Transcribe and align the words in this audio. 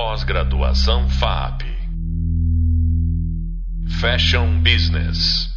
Pós-graduação 0.00 1.08
FAP. 1.08 1.62
Fashion 4.00 4.62
Business. 4.62 5.48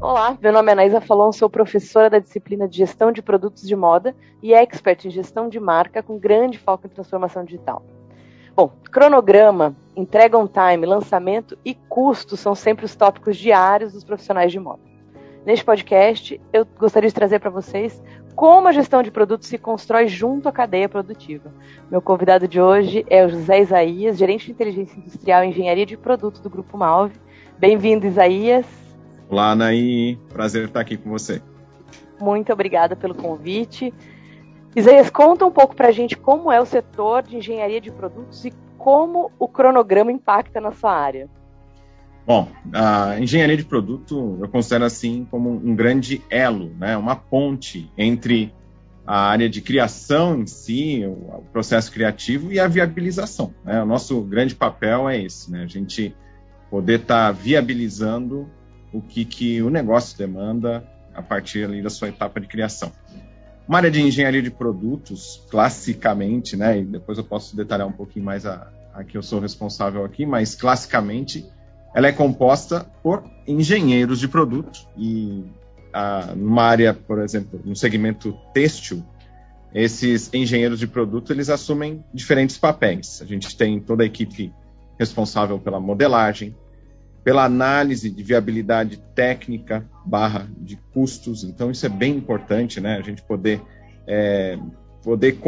Olá, 0.00 0.38
meu 0.40 0.52
nome 0.52 0.68
é 0.68 0.72
Anaísa 0.74 1.00
Falon, 1.00 1.32
sou 1.32 1.50
professora 1.50 2.08
da 2.08 2.20
disciplina 2.20 2.68
de 2.68 2.76
Gestão 2.76 3.10
de 3.10 3.20
Produtos 3.20 3.66
de 3.66 3.74
Moda 3.74 4.14
e 4.40 4.54
expert 4.54 5.04
em 5.04 5.10
gestão 5.10 5.48
de 5.48 5.58
marca 5.58 6.00
com 6.00 6.16
grande 6.16 6.60
foco 6.60 6.86
em 6.86 6.90
transformação 6.90 7.44
digital. 7.44 7.84
Bom, 8.54 8.70
cronograma, 8.92 9.74
entrega 9.96 10.38
on 10.38 10.46
time, 10.46 10.86
lançamento 10.86 11.58
e 11.64 11.74
custo 11.74 12.36
são 12.36 12.54
sempre 12.54 12.84
os 12.84 12.94
tópicos 12.94 13.36
diários 13.36 13.94
dos 13.94 14.04
profissionais 14.04 14.52
de 14.52 14.60
moda. 14.60 14.92
Neste 15.44 15.64
podcast, 15.64 16.40
eu 16.52 16.64
gostaria 16.78 17.08
de 17.08 17.14
trazer 17.14 17.40
para 17.40 17.50
vocês 17.50 18.00
como 18.34 18.68
a 18.68 18.72
gestão 18.72 19.02
de 19.02 19.10
produtos 19.10 19.48
se 19.48 19.58
constrói 19.58 20.08
junto 20.08 20.48
à 20.48 20.52
cadeia 20.52 20.88
produtiva. 20.88 21.52
Meu 21.90 22.00
convidado 22.00 22.48
de 22.48 22.60
hoje 22.60 23.04
é 23.08 23.24
o 23.24 23.28
José 23.28 23.60
Isaías, 23.60 24.18
gerente 24.18 24.46
de 24.46 24.52
inteligência 24.52 24.98
industrial 24.98 25.44
e 25.44 25.48
engenharia 25.48 25.86
de 25.86 25.96
produtos 25.96 26.40
do 26.40 26.50
Grupo 26.50 26.76
Malve. 26.76 27.14
Bem-vindo, 27.58 28.06
Isaías. 28.06 28.66
Olá, 29.28 29.52
Anaí. 29.52 30.18
Prazer 30.32 30.64
estar 30.64 30.80
aqui 30.80 30.96
com 30.96 31.10
você. 31.10 31.42
Muito 32.20 32.52
obrigada 32.52 32.96
pelo 32.96 33.14
convite. 33.14 33.92
Isaías, 34.74 35.10
conta 35.10 35.44
um 35.44 35.50
pouco 35.50 35.76
para 35.76 35.88
a 35.88 35.92
gente 35.92 36.16
como 36.16 36.50
é 36.50 36.60
o 36.60 36.66
setor 36.66 37.22
de 37.22 37.36
engenharia 37.36 37.80
de 37.80 37.90
produtos 37.90 38.44
e 38.44 38.52
como 38.78 39.30
o 39.38 39.46
cronograma 39.46 40.10
impacta 40.10 40.60
na 40.60 40.72
sua 40.72 40.92
área. 40.92 41.28
Bom, 42.24 42.48
a 42.72 43.18
engenharia 43.18 43.56
de 43.56 43.64
produto 43.64 44.38
eu 44.40 44.48
considero 44.48 44.84
assim 44.84 45.26
como 45.30 45.50
um 45.50 45.74
grande 45.74 46.22
elo, 46.30 46.72
né? 46.78 46.96
uma 46.96 47.16
ponte 47.16 47.90
entre 47.98 48.54
a 49.04 49.28
área 49.28 49.48
de 49.48 49.60
criação 49.60 50.40
em 50.40 50.46
si, 50.46 51.04
o 51.04 51.42
processo 51.52 51.90
criativo 51.90 52.52
e 52.52 52.60
a 52.60 52.68
viabilização. 52.68 53.52
Né? 53.64 53.82
O 53.82 53.86
nosso 53.86 54.20
grande 54.22 54.54
papel 54.54 55.08
é 55.08 55.20
esse, 55.20 55.50
né? 55.50 55.64
a 55.64 55.66
gente 55.66 56.14
poder 56.70 57.00
estar 57.00 57.26
tá 57.26 57.32
viabilizando 57.32 58.48
o 58.92 59.00
que, 59.00 59.24
que 59.24 59.60
o 59.60 59.68
negócio 59.68 60.16
demanda 60.16 60.86
a 61.14 61.22
partir 61.22 61.64
ali 61.64 61.82
da 61.82 61.90
sua 61.90 62.08
etapa 62.08 62.40
de 62.40 62.46
criação. 62.46 62.92
Uma 63.66 63.78
área 63.78 63.90
de 63.90 64.00
engenharia 64.00 64.42
de 64.42 64.50
produtos, 64.50 65.44
classicamente, 65.50 66.56
né, 66.56 66.80
e 66.80 66.84
depois 66.84 67.16
eu 67.16 67.24
posso 67.24 67.56
detalhar 67.56 67.86
um 67.86 67.92
pouquinho 67.92 68.24
mais 68.24 68.44
a, 68.44 68.70
a 68.92 69.04
que 69.04 69.16
eu 69.16 69.22
sou 69.22 69.40
responsável 69.40 70.04
aqui, 70.04 70.26
mas 70.26 70.54
classicamente 70.54 71.46
ela 71.94 72.06
é 72.06 72.12
composta 72.12 72.86
por 73.02 73.22
engenheiros 73.46 74.18
de 74.18 74.28
produto 74.28 74.86
e 74.96 75.44
a, 75.92 76.34
numa 76.34 76.62
área, 76.62 76.94
por 76.94 77.18
exemplo, 77.20 77.60
no 77.64 77.76
segmento 77.76 78.36
têxtil, 78.54 79.04
esses 79.74 80.32
engenheiros 80.32 80.78
de 80.78 80.86
produto 80.86 81.32
eles 81.32 81.48
assumem 81.48 82.04
diferentes 82.12 82.56
papéis. 82.56 83.20
A 83.22 83.26
gente 83.26 83.56
tem 83.56 83.80
toda 83.80 84.02
a 84.02 84.06
equipe 84.06 84.52
responsável 84.98 85.58
pela 85.58 85.80
modelagem, 85.80 86.54
pela 87.24 87.44
análise 87.44 88.10
de 88.10 88.22
viabilidade 88.22 88.98
técnica 89.14 89.88
barra 90.04 90.48
de 90.58 90.76
custos. 90.92 91.44
Então 91.44 91.70
isso 91.70 91.86
é 91.86 91.88
bem 91.88 92.16
importante, 92.16 92.80
né? 92.80 92.96
A 92.96 93.02
gente 93.02 93.22
poder 93.22 93.62
é, 94.06 94.58
poder 95.02 95.38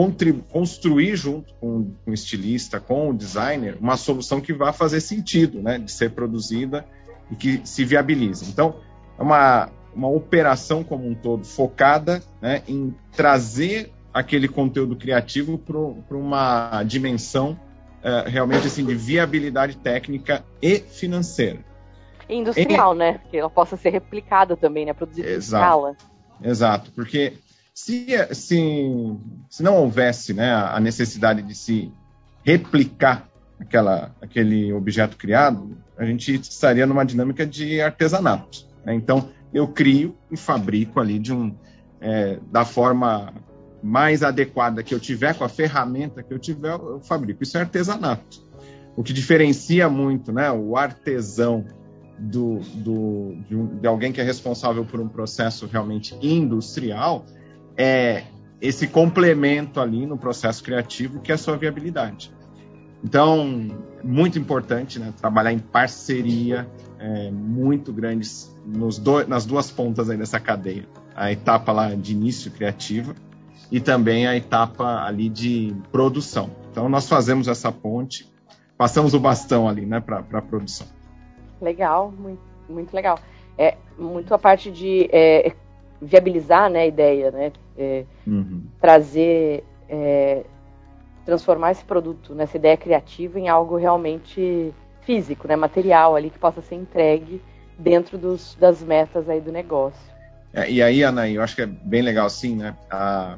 construir 0.51 1.17
junto 1.17 1.55
com, 1.55 1.93
com, 2.05 2.11
o 2.11 2.15
estilista, 2.15 2.81
com 2.81 3.11
o 3.11 3.15
designer, 3.15 3.77
uma 3.81 3.97
solução 3.97 4.41
que 4.41 4.53
vá 4.53 4.73
fazer 4.73 5.01
sentido, 5.01 5.63
né, 5.63 5.79
de 5.79 5.91
ser 5.91 6.11
produzida 6.11 6.85
e 7.31 7.37
que 7.37 7.61
se 7.65 7.85
viabilize. 7.85 8.51
Então, 8.51 8.77
é 9.19 9.23
uma, 9.23 9.71
uma 9.95 10.09
operação 10.09 10.83
como 10.83 11.09
um 11.09 11.15
todo 11.15 11.45
focada 11.45 12.23
né, 12.43 12.63
em 12.67 12.95
trazer 13.13 13.93
aquele 14.13 14.49
conteúdo 14.49 14.97
criativo 14.97 15.59
para 15.59 16.17
uma 16.17 16.83
dimensão 16.85 17.59
uh, 18.01 18.29
realmente 18.29 18.67
assim 18.67 18.85
de 18.85 18.95
viabilidade 18.95 19.77
técnica 19.77 20.45
e 20.61 20.79
financeira. 20.79 21.59
Industrial, 22.29 22.95
e... 22.95 22.99
né? 22.99 23.21
Que 23.31 23.37
ela 23.37 23.51
possa 23.51 23.77
ser 23.77 23.91
replicada 23.91 24.57
também, 24.57 24.87
né? 24.87 24.93
Produzida 24.93 25.31
em 25.31 25.37
escala. 25.39 25.97
Exato, 26.43 26.91
porque 26.93 27.35
se, 27.75 28.07
se, 28.33 29.17
se 29.51 29.63
não 29.63 29.77
houvesse 29.79 30.33
né, 30.33 30.55
a 30.55 30.79
necessidade 30.79 31.43
de 31.43 31.57
se 31.57 31.93
replicar 32.45 33.29
aquela, 33.59 34.15
aquele 34.23 34.73
objeto 34.73 35.17
criado, 35.17 35.77
a 35.99 36.05
gente 36.05 36.35
estaria 36.35 36.87
numa 36.87 37.05
dinâmica 37.05 37.45
de 37.45 37.81
artesanato. 37.81 38.65
Né? 38.85 38.95
Então, 38.95 39.29
eu 39.53 39.67
crio 39.67 40.17
e 40.31 40.37
fabrico 40.37 41.01
ali 41.01 41.19
de 41.19 41.33
um, 41.33 41.53
é, 42.01 42.39
da 42.51 42.65
forma 42.65 43.35
mais 43.83 44.23
adequada 44.23 44.83
que 44.83 44.95
eu 44.95 45.01
tiver, 45.01 45.35
com 45.35 45.45
a 45.45 45.49
ferramenta 45.49 46.23
que 46.23 46.33
eu 46.33 46.39
tiver, 46.39 46.73
eu 46.73 47.01
fabrico. 47.01 47.43
Isso 47.43 47.59
é 47.59 47.61
artesanato. 47.61 48.43
O 48.97 49.03
que 49.03 49.13
diferencia 49.13 49.89
muito 49.89 50.33
né, 50.33 50.51
o 50.51 50.77
artesão 50.77 51.67
do, 52.17 52.61
do, 52.75 53.37
de, 53.49 53.57
um, 53.57 53.67
de 53.79 53.87
alguém 53.89 54.13
que 54.13 54.21
é 54.21 54.25
responsável 54.25 54.85
por 54.85 55.01
um 55.01 55.09
processo 55.09 55.67
realmente 55.67 56.17
industrial 56.23 57.27
é 57.77 58.25
esse 58.61 58.87
complemento 58.87 59.81
ali 59.81 60.07
no 60.07 60.17
processo 60.17 60.63
criativo 60.63 61.21
que 61.21 61.31
é 61.31 61.35
a 61.35 61.39
sua 61.39 61.57
viabilidade. 61.57 62.33
Então, 63.05 63.69
muito 64.03 64.39
importante 64.39 64.99
né, 64.99 65.13
trabalhar 65.21 65.53
em 65.53 65.59
parceria 65.59 66.67
é, 66.99 67.31
muito 67.31 67.93
grandes 67.93 68.57
do, 68.65 69.27
nas 69.29 69.45
duas 69.45 69.71
pontas 69.71 70.09
aí 70.09 70.17
dessa 70.17 70.41
cadeia. 70.41 70.89
A 71.15 71.31
etapa 71.31 71.71
lá 71.71 71.95
de 71.95 72.13
início 72.13 72.51
criativa 72.51 73.15
e 73.71 73.79
também 73.79 74.27
a 74.27 74.35
etapa 74.35 75.05
ali 75.05 75.29
de 75.29 75.77
produção. 75.93 76.51
Então, 76.71 76.89
nós 76.89 77.07
fazemos 77.07 77.47
essa 77.47 77.71
ponte, 77.71 78.33
passamos 78.79 79.13
o 79.13 79.21
bastão 79.21 79.69
ali 79.69 79.85
né, 79.85 80.01
para 80.01 80.25
a 80.33 80.43
produção. 80.43 80.87
Legal, 81.61 82.11
muito, 82.11 82.43
muito 82.69 82.95
legal. 82.95 83.19
É 83.59 83.77
muito 83.99 84.35
a 84.35 84.39
parte 84.39 84.71
de 84.71 85.09
é, 85.13 85.53
viabilizar 86.01 86.71
né, 86.71 86.81
a 86.81 86.87
ideia, 86.87 87.31
né? 87.31 87.53
É, 87.77 88.05
uhum. 88.27 88.63
Trazer, 88.81 89.65
é, 89.89 90.45
transformar 91.25 91.73
esse 91.73 91.85
produto, 91.85 92.35
nessa 92.35 92.57
ideia 92.57 92.77
criativa, 92.77 93.39
em 93.39 93.49
algo 93.49 93.77
realmente 93.77 94.73
físico, 95.03 95.47
né, 95.47 95.57
material 95.57 96.17
ali 96.17 96.31
que 96.31 96.39
possa 96.39 96.63
ser 96.63 96.77
entregue 96.77 97.43
dentro 97.79 98.17
dos, 98.17 98.57
das 98.59 98.83
metas 98.83 99.29
aí 99.29 99.41
do 99.41 99.53
negócio. 99.53 100.15
É, 100.53 100.71
e 100.71 100.83
aí, 100.83 101.03
Anaí, 101.03 101.35
eu 101.35 101.43
acho 101.43 101.57
que 101.57 101.63
é 101.63 101.67
bem 101.67 102.01
legal 102.01 102.27
assim, 102.27 102.55
né? 102.55 102.77
A, 102.89 103.37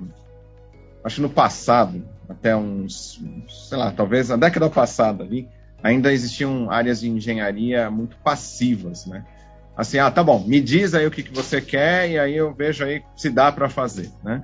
acho 1.03 1.17
que 1.17 1.23
no 1.23 1.31
passado, 1.31 2.05
até 2.29 2.55
uns, 2.55 3.23
sei 3.49 3.79
lá, 3.79 3.91
talvez 3.91 4.29
na 4.29 4.37
década 4.37 4.69
passada 4.69 5.25
ali, 5.25 5.49
ainda 5.83 6.13
existiam 6.13 6.71
áreas 6.71 7.01
de 7.01 7.09
engenharia 7.09 7.91
muito 7.91 8.17
passivas, 8.19 9.07
né? 9.07 9.25
Assim, 9.77 9.99
ah, 9.99 10.11
tá 10.11 10.25
bom, 10.25 10.43
me 10.47 10.61
diz 10.61 10.95
aí 10.95 11.07
o 11.07 11.11
que, 11.11 11.23
que 11.23 11.35
você 11.35 11.61
quer 11.61 12.11
e 12.11 12.19
aí 12.19 12.37
eu 12.37 12.53
vejo 12.55 12.85
aí 12.85 13.03
se 13.17 13.29
dá 13.29 13.53
para 13.53 13.69
fazer, 13.69 14.11
né? 14.25 14.43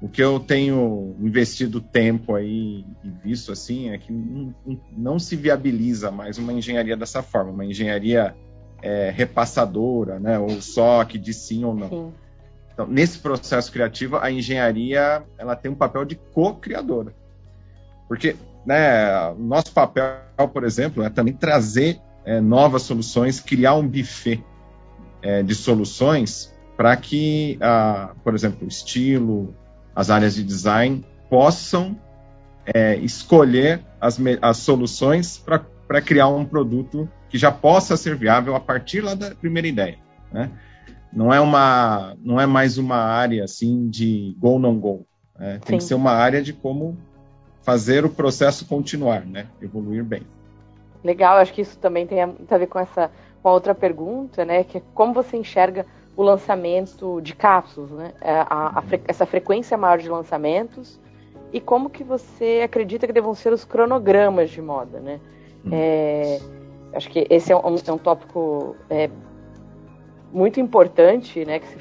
O 0.00 0.08
que 0.08 0.22
eu 0.22 0.38
tenho 0.38 1.16
investido 1.20 1.80
tempo 1.80 2.34
aí 2.34 2.84
e 3.02 3.10
visto 3.22 3.50
assim 3.50 3.90
é 3.90 3.98
que 3.98 4.12
não, 4.12 4.54
não 4.96 5.18
se 5.18 5.34
viabiliza 5.34 6.10
mais 6.10 6.38
uma 6.38 6.52
engenharia 6.52 6.96
dessa 6.96 7.22
forma, 7.22 7.50
uma 7.50 7.64
engenharia 7.64 8.34
é, 8.82 9.10
repassadora, 9.10 10.20
né? 10.20 10.38
Ou 10.38 10.60
só 10.62 11.04
que 11.04 11.18
diz 11.18 11.36
sim 11.36 11.64
ou 11.64 11.74
não. 11.74 11.88
Sim. 11.88 12.12
Então, 12.72 12.86
nesse 12.86 13.18
processo 13.18 13.72
criativo, 13.72 14.16
a 14.18 14.30
engenharia 14.30 15.24
ela 15.36 15.56
tem 15.56 15.70
um 15.70 15.74
papel 15.74 16.04
de 16.04 16.14
co-criadora. 16.14 17.12
Porque 18.06 18.36
né, 18.64 19.34
nosso 19.36 19.72
papel, 19.72 20.20
por 20.52 20.62
exemplo, 20.62 21.02
é 21.02 21.10
também 21.10 21.34
trazer 21.34 22.00
é, 22.24 22.40
novas 22.40 22.82
soluções, 22.82 23.40
criar 23.40 23.74
um 23.74 23.86
buffet 23.86 24.42
é, 25.22 25.42
de 25.42 25.54
soluções 25.54 26.54
para 26.76 26.96
que, 26.96 27.58
por 28.22 28.36
exemplo, 28.36 28.64
o 28.64 28.68
estilo, 28.68 29.52
as 29.96 30.10
áreas 30.10 30.36
de 30.36 30.44
design 30.44 31.04
possam 31.28 31.98
é, 32.72 32.96
escolher 32.98 33.80
as, 34.00 34.18
as 34.40 34.58
soluções 34.58 35.38
para 35.38 36.00
criar 36.00 36.28
um 36.28 36.44
produto 36.44 37.08
que 37.28 37.38
já 37.38 37.50
possa 37.50 37.96
ser 37.96 38.16
viável 38.16 38.54
a 38.54 38.60
partir 38.60 39.00
lá 39.00 39.14
da 39.14 39.34
primeira 39.34 39.66
ideia. 39.66 39.98
Né? 40.32 40.50
Não 41.12 41.32
é 41.32 41.40
uma, 41.40 42.14
não 42.22 42.40
é 42.40 42.46
mais 42.46 42.78
uma 42.78 42.96
área 42.96 43.44
assim 43.44 43.88
de 43.88 44.36
go 44.38 44.58
não 44.58 44.78
go. 44.78 45.06
Né? 45.38 45.58
Tem 45.64 45.78
Sim. 45.78 45.78
que 45.78 45.88
ser 45.88 45.94
uma 45.94 46.12
área 46.12 46.42
de 46.42 46.52
como 46.52 46.96
fazer 47.62 48.04
o 48.04 48.10
processo 48.10 48.66
continuar, 48.66 49.26
né? 49.26 49.46
evoluir 49.60 50.04
bem. 50.04 50.22
Legal, 51.02 51.38
acho 51.38 51.52
que 51.52 51.60
isso 51.60 51.78
também 51.78 52.06
tem 52.06 52.22
a, 52.22 52.28
a 52.50 52.58
ver 52.58 52.66
com 52.66 52.78
essa 52.78 53.10
com 53.42 53.48
a 53.48 53.52
outra 53.52 53.74
pergunta, 53.74 54.44
né, 54.44 54.64
que 54.64 54.78
é 54.78 54.82
como 54.94 55.12
você 55.12 55.36
enxerga 55.36 55.86
o 56.16 56.22
lançamento 56.22 57.20
de 57.20 57.34
cápsulas, 57.34 57.90
né, 57.90 58.12
é, 58.20 58.32
a, 58.32 58.78
a, 58.80 58.82
essa 59.06 59.24
frequência 59.24 59.76
maior 59.76 59.98
de 59.98 60.08
lançamentos 60.08 61.00
e 61.52 61.60
como 61.60 61.88
que 61.88 62.02
você 62.02 62.62
acredita 62.64 63.06
que 63.06 63.12
devam 63.12 63.34
ser 63.34 63.52
os 63.52 63.64
cronogramas 63.64 64.50
de 64.50 64.60
moda, 64.60 65.00
né? 65.00 65.20
Hum. 65.64 65.70
É, 65.72 66.40
acho 66.92 67.08
que 67.08 67.26
esse 67.30 67.52
é 67.52 67.56
um, 67.56 67.60
é 67.60 67.92
um 67.92 67.98
tópico 67.98 68.76
é, 68.90 69.08
muito 70.32 70.60
importante, 70.60 71.44
né, 71.44 71.60
que 71.60 71.68
se, 71.68 71.78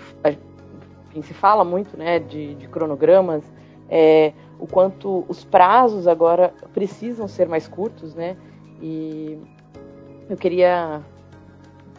enfim, 1.09 1.21
se 1.23 1.33
fala 1.33 1.63
muito, 1.63 1.97
né, 1.97 2.19
de, 2.19 2.53
de 2.55 2.67
cronogramas 2.67 3.43
é, 3.89 4.31
o 4.59 4.67
quanto 4.67 5.25
os 5.27 5.43
prazos 5.43 6.07
agora 6.07 6.53
precisam 6.73 7.27
ser 7.27 7.47
mais 7.47 7.67
curtos, 7.67 8.13
né? 8.13 8.35
E 8.81 9.37
eu 10.29 10.37
queria 10.37 11.01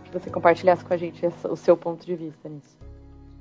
que 0.05 0.13
você 0.13 0.31
compartilhasse 0.31 0.85
com 0.85 0.95
a 0.95 0.97
gente 0.97 1.21
o 1.45 1.57
seu 1.57 1.77
ponto 1.77 2.05
de 2.05 2.15
vista 2.15 2.49
nisso. 2.49 2.77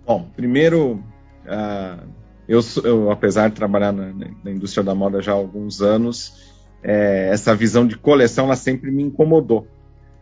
Bom, 0.06 0.30
primeiro, 0.36 1.04
uh, 1.46 2.08
eu, 2.48 2.62
eu, 2.84 3.12
apesar 3.12 3.50
de 3.50 3.56
trabalhar 3.56 3.92
na, 3.92 4.14
na, 4.44 4.52
indústria 4.52 4.84
da 4.84 4.96
moda 4.96 5.22
já 5.22 5.34
há 5.34 5.36
alguns 5.36 5.82
anos, 5.82 6.56
é, 6.82 7.30
essa 7.32 7.54
visão 7.54 7.86
de 7.86 7.98
coleção 7.98 8.46
ela 8.46 8.56
sempre 8.56 8.90
me 8.90 9.04
incomodou, 9.04 9.68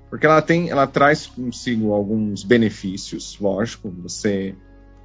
porque 0.09 0.25
ela 0.25 0.41
tem, 0.41 0.69
ela 0.69 0.87
traz 0.87 1.27
consigo 1.27 1.93
alguns 1.93 2.43
benefícios, 2.43 3.37
lógico. 3.39 3.93
Você 4.01 4.55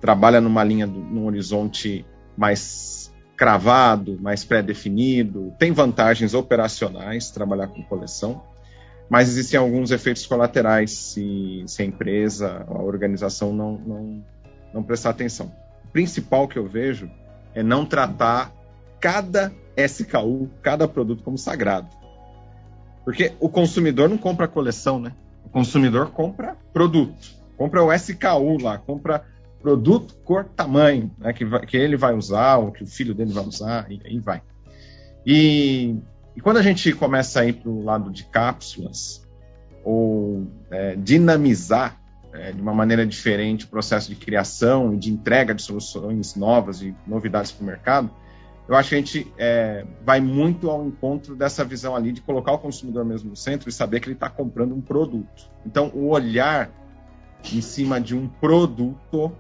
trabalha 0.01 0.41
numa 0.41 0.65
linha, 0.65 0.87
num 0.87 1.27
horizonte 1.27 2.07
mais 2.37 3.10
cravado, 3.41 4.19
mais 4.21 4.45
pré-definido, 4.45 5.55
tem 5.59 5.73
vantagens 5.73 6.35
operacionais 6.35 7.31
trabalhar 7.31 7.69
com 7.69 7.83
coleção, 7.83 8.43
mas 9.09 9.31
existem 9.31 9.59
alguns 9.59 9.91
efeitos 9.91 10.27
colaterais 10.27 10.91
se, 10.91 11.65
se 11.67 11.81
a 11.81 11.87
empresa, 11.87 12.67
a 12.69 12.83
organização 12.83 13.51
não, 13.51 13.79
não, 13.79 14.25
não 14.75 14.83
prestar 14.83 15.09
atenção. 15.09 15.51
O 15.87 15.89
principal 15.89 16.47
que 16.47 16.59
eu 16.59 16.67
vejo 16.67 17.11
é 17.55 17.63
não 17.63 17.87
tratar 17.87 18.53
cada 19.01 19.51
SKU, 19.75 20.51
cada 20.61 20.87
produto 20.87 21.23
como 21.23 21.39
sagrado. 21.39 21.89
Porque 23.07 23.33
o 23.41 23.49
consumidor 23.49 24.11
não 24.11 24.19
compra 24.19 24.47
coleção, 24.47 25.01
né? 25.01 25.15
O 25.47 25.49
consumidor 25.49 26.11
compra 26.11 26.59
produto. 26.75 27.41
Compra 27.57 27.83
o 27.83 27.91
SKU 27.91 28.59
lá, 28.61 28.77
compra 28.77 29.25
produto, 29.61 30.15
cor, 30.25 30.45
tamanho, 30.45 31.11
né? 31.19 31.33
que, 31.33 31.45
vai, 31.45 31.67
que 31.67 31.77
ele 31.77 31.97
vai 31.97 32.15
usar, 32.15 32.59
ou 32.59 32.73
que 32.73 32.83
o 32.83 32.87
filho 32.87 33.15
dele 33.15 33.33
vai 33.33 33.45
usar, 33.45 33.91
e 33.91 34.01
aí 34.05 34.19
vai. 34.19 34.43
E, 35.27 35.97
e 36.35 36.41
quando 36.41 36.57
a 36.57 36.63
gente 36.63 36.93
começa 36.93 37.41
a 37.41 37.47
ir 37.47 37.55
para 37.55 37.71
o 37.71 37.85
lado 37.85 38.11
de 38.11 38.25
cápsulas, 38.25 39.27
ou 39.85 40.47
é, 40.71 40.97
dinamizar 40.97 42.01
é, 42.33 42.53
de 42.53 42.61
uma 42.61 42.75
maneira 42.75 43.07
diferente 43.07 43.65
o 43.65 43.69
processo 43.69 44.09
de 44.09 44.17
criação 44.17 44.95
e 44.95 44.97
de 44.97 45.11
entrega 45.11 45.55
de 45.55 45.63
soluções 45.63 46.35
novas 46.37 46.81
e 46.83 46.95
novidades 47.07 47.51
para 47.51 47.63
o 47.63 47.67
mercado, 47.67 48.11
eu 48.69 48.77
acho 48.77 48.91
que 48.91 48.95
a 48.95 48.99
gente 48.99 49.33
é, 49.37 49.85
vai 50.05 50.21
muito 50.21 50.71
ao 50.71 50.87
encontro 50.87 51.35
dessa 51.35 51.65
visão 51.65 51.97
ali 51.97 52.13
de 52.13 52.21
colocar 52.21 52.53
o 52.53 52.59
consumidor 52.59 53.05
mesmo 53.05 53.31
no 53.31 53.37
centro 53.37 53.69
e 53.69 53.73
saber 53.73 53.99
que 53.99 54.07
ele 54.07 54.15
está 54.15 54.31
comprando 54.31 54.73
um 54.73 54.81
produto. 54.81 55.51
Então, 55.67 55.91
o 55.93 56.11
olhar 56.11 56.71
em 57.53 57.61
cima 57.61 58.01
de 58.01 58.15
um 58.15 58.29
produto, 58.29 59.33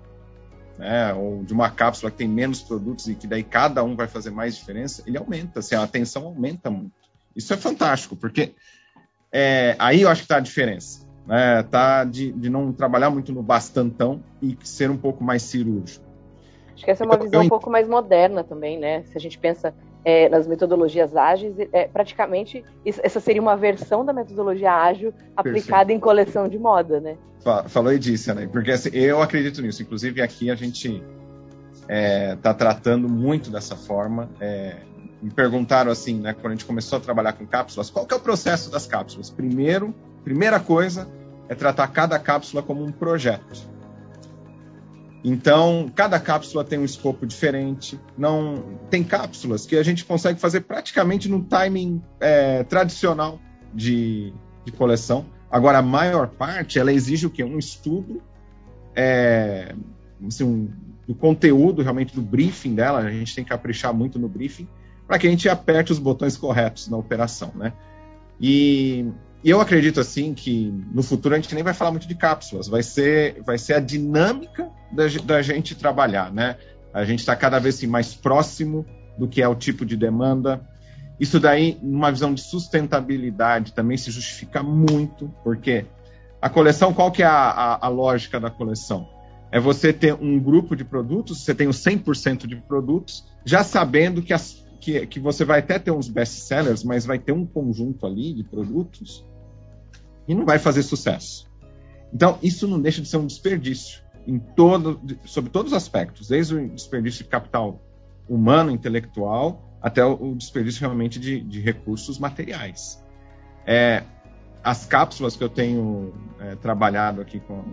né, 0.81 1.13
ou 1.13 1.45
de 1.45 1.53
uma 1.53 1.71
cápsula 1.71 2.11
que 2.11 2.17
tem 2.17 2.29
menos 2.29 2.63
produtos 2.63 3.07
e 3.07 3.15
que 3.15 3.27
daí 3.27 3.45
cada 3.45 3.85
um 3.85 3.95
vai 3.95 4.09
fazer 4.09 4.31
mais 4.31 4.57
diferença, 4.57 5.03
ele 5.07 5.19
aumenta, 5.19 5.61
assim, 5.61 5.75
a 5.75 5.83
atenção 5.83 6.25
aumenta 6.25 6.71
muito. 6.71 6.93
Isso 7.37 7.53
é 7.53 7.57
fantástico, 7.57 8.17
porque 8.17 8.55
é, 9.31 9.77
aí 9.79 10.01
eu 10.01 10.09
acho 10.09 10.23
que 10.23 10.25
está 10.25 10.39
a 10.39 10.41
diferença. 10.41 11.09
Né, 11.27 11.63
tá 11.65 12.03
de, 12.03 12.33
de 12.33 12.49
não 12.49 12.73
trabalhar 12.73 13.11
muito 13.11 13.31
no 13.31 13.43
bastantão 13.43 14.25
e 14.43 14.57
ser 14.65 14.91
um 14.91 14.97
pouco 14.97 15.23
mais 15.23 15.43
cirúrgico. 15.43 16.05
Acho 16.75 16.85
que 16.85 16.91
essa 16.91 17.05
é 17.05 17.07
uma 17.07 17.19
visão 17.19 17.43
um 17.43 17.49
pouco 17.49 17.71
mais 17.71 17.87
moderna 17.87 18.43
também, 18.43 18.79
né? 18.79 19.05
Se 19.05 19.17
a 19.17 19.21
gente 19.21 19.39
pensa 19.39 19.73
é, 20.05 20.29
nas 20.29 20.47
metodologias 20.47 21.17
ágeis, 21.17 21.55
é, 21.73 21.87
praticamente 21.87 22.65
essa 22.85 23.21
seria 23.21 23.43
uma 23.43 23.57
versão 23.57 24.05
da 24.05 24.13
metodologia 24.13 24.73
ágil 24.73 25.13
aplicada 25.37 25.87
Perfeito. 25.87 25.91
em 25.93 26.01
coleção 26.01 26.49
de 26.49 26.59
moda, 26.59 27.01
né? 27.01 27.17
Falou 27.69 27.93
e 27.93 27.99
disse, 27.99 28.33
né? 28.35 28.47
Porque 28.47 28.71
assim, 28.71 28.91
eu 28.93 29.23
acredito 29.23 29.63
nisso. 29.63 29.83
Inclusive 29.83 30.21
aqui 30.21 30.51
a 30.51 30.55
gente 30.55 31.03
está 31.83 31.87
é, 31.89 32.37
tá 32.37 32.53
tratando 32.53 33.09
muito 33.09 33.51
dessa 33.51 33.77
forma. 33.77 34.29
É, 34.41 34.77
me 35.23 35.31
perguntaram 35.31 35.91
assim, 35.91 36.21
né? 36.21 36.35
Quando 36.35 36.49
a 36.49 36.51
gente 36.51 36.65
começou 36.65 36.99
a 36.99 37.01
trabalhar 37.01 37.33
com 37.33 37.47
cápsulas, 37.47 37.91
qual 37.91 38.07
que 38.07 38.15
é 38.15 38.17
o 38.17 38.21
processo 38.21 38.71
das 38.71 38.87
cápsulas? 38.87 39.31
Primeiro, 39.31 39.95
primeira 40.23 40.61
coisa 40.61 41.09
é 41.49 41.55
tratar 41.55 41.89
cada 41.89 42.19
cápsula 42.19 42.63
como 42.63 42.85
um 42.85 42.93
projeto. 42.93 43.69
Então, 45.23 45.91
cada 45.95 46.19
cápsula 46.19 46.65
tem 46.65 46.79
um 46.79 46.85
escopo 46.85 47.27
diferente. 47.27 48.01
Não 48.17 48.79
tem 48.91 49.05
cápsulas 49.05 49.67
que 49.67 49.77
a 49.77 49.83
gente 49.83 50.05
consegue 50.05 50.41
fazer 50.41 50.63
praticamente 50.63 51.29
no 51.29 51.45
timing 51.45 52.03
é, 52.19 52.65
tradicional 52.65 53.39
de, 53.75 54.33
de, 54.65 54.73
coleção. 54.73 55.27
Agora, 55.51 55.79
a 55.79 55.83
maior 55.83 56.29
parte 56.29 56.79
ela 56.79 56.93
exige 56.93 57.27
o 57.27 57.31
quê? 57.31 57.45
Um 57.45 57.59
estudo 57.59 58.23
é, 58.97 59.75
assim, 60.27 60.45
um, 60.45 60.71
do 61.07 61.15
conteúdo 61.15 61.83
realmente 61.83 62.15
do 62.15 62.23
briefing 62.23 62.75
dela. 62.75 63.01
A 63.01 63.11
gente 63.11 63.35
tem 63.35 63.45
que 63.45 63.51
caprichar 63.51 63.93
muito 63.93 64.19
no 64.19 64.29
briefing 64.29 64.67
para 65.07 65.19
que 65.19 65.27
a 65.27 65.31
gente 65.31 65.49
aperte 65.49 65.93
os 65.93 65.99
botões 65.99 66.37
corretos 66.37 66.89
na 66.89 66.97
operação, 66.97 67.53
né? 67.55 67.73
E 68.41 69.07
e 69.43 69.49
eu 69.49 69.61
acredito 69.61 70.01
assim 70.01 70.35
que 70.35 70.71
no 70.93 71.03
futuro 71.03 71.35
a 71.35 71.39
gente 71.39 71.55
nem 71.55 71.65
vai 71.65 71.73
falar 71.73 71.91
muito 71.91 72.07
de 72.07 72.15
cápsulas, 72.15 72.69
vai 72.69 72.83
ser, 72.83 73.43
vai 73.43 73.57
ser 73.57 73.75
a 73.75 73.81
dinâmica 73.81 74.69
da, 74.93 75.05
da 75.25 75.43
gente 75.43 75.75
trabalhar, 75.75 76.31
né? 76.31 76.57
A 76.93 77.05
gente 77.05 77.21
está 77.21 77.35
cada 77.35 77.59
vez 77.59 77.77
assim, 77.77 77.87
mais 77.87 78.15
próximo 78.15 78.85
do 79.17 79.27
que 79.27 79.41
é 79.41 79.49
o 79.49 79.55
tipo 79.55 79.87
de 79.87 79.97
demanda. 79.97 80.61
Isso 81.19 81.41
daí, 81.41 81.79
numa 81.83 82.11
visão 82.11 82.35
de 82.35 82.41
sustentabilidade, 82.43 83.73
também 83.73 83.97
se 83.97 84.11
justifica 84.11 84.63
muito, 84.63 85.33
porque 85.43 85.87
a 86.41 86.51
coleção, 86.51 86.93
qual 86.93 87.11
que 87.11 87.23
é 87.23 87.27
a, 87.27 87.51
a, 87.51 87.87
a 87.87 87.89
lógica 87.89 88.39
da 88.39 88.51
coleção? 88.51 89.09
É 89.53 89.59
você 89.59 89.93
ter 89.93 90.15
um 90.15 90.39
grupo 90.39 90.77
de 90.77 90.85
produtos, 90.85 91.45
você 91.45 91.55
tem 91.55 91.67
os 91.67 91.83
100% 91.83 92.47
de 92.47 92.57
produtos, 92.57 93.25
já 93.45 93.65
sabendo 93.65 94.23
que, 94.23 94.33
as, 94.33 94.65
que, 94.81 95.07
que 95.07 95.19
você 95.19 95.45
vai 95.45 95.61
até 95.61 95.79
ter 95.79 95.91
uns 95.91 96.09
best-sellers, 96.09 96.85
mas 96.85 97.07
vai 97.07 97.19
ter 97.19 97.33
um 97.33 97.47
conjunto 97.47 98.07
ali 98.07 98.35
de 98.35 98.45
produtos 98.45 99.25
e 100.31 100.35
não 100.35 100.45
vai 100.45 100.61
fazer 100.61 100.85
sucesso. 100.85 101.51
Então, 102.15 102.39
isso 102.41 102.69
não 102.69 102.81
deixa 102.81 103.03
de 103.03 103.09
ser 103.09 103.17
um 103.17 103.27
desperdício 103.27 104.01
em 104.25 104.39
todo, 104.39 105.01
sobre 105.25 105.51
todos 105.51 105.73
os 105.73 105.77
aspectos, 105.77 106.29
desde 106.29 106.55
o 106.55 106.69
desperdício 106.69 107.25
de 107.25 107.29
capital 107.29 107.83
humano, 108.29 108.71
intelectual, 108.71 109.61
até 109.83 110.05
o 110.05 110.33
desperdício 110.37 110.83
realmente 110.83 111.19
de, 111.19 111.41
de 111.41 111.61
recursos 111.61 112.17
materiais. 112.17 113.05
É, 113.67 114.05
as 114.63 114.87
cápsulas 114.87 115.35
que 115.35 115.43
eu 115.43 115.49
tenho 115.49 116.15
é, 116.39 116.55
trabalhado 116.55 117.21
aqui 117.21 117.41
com, 117.41 117.65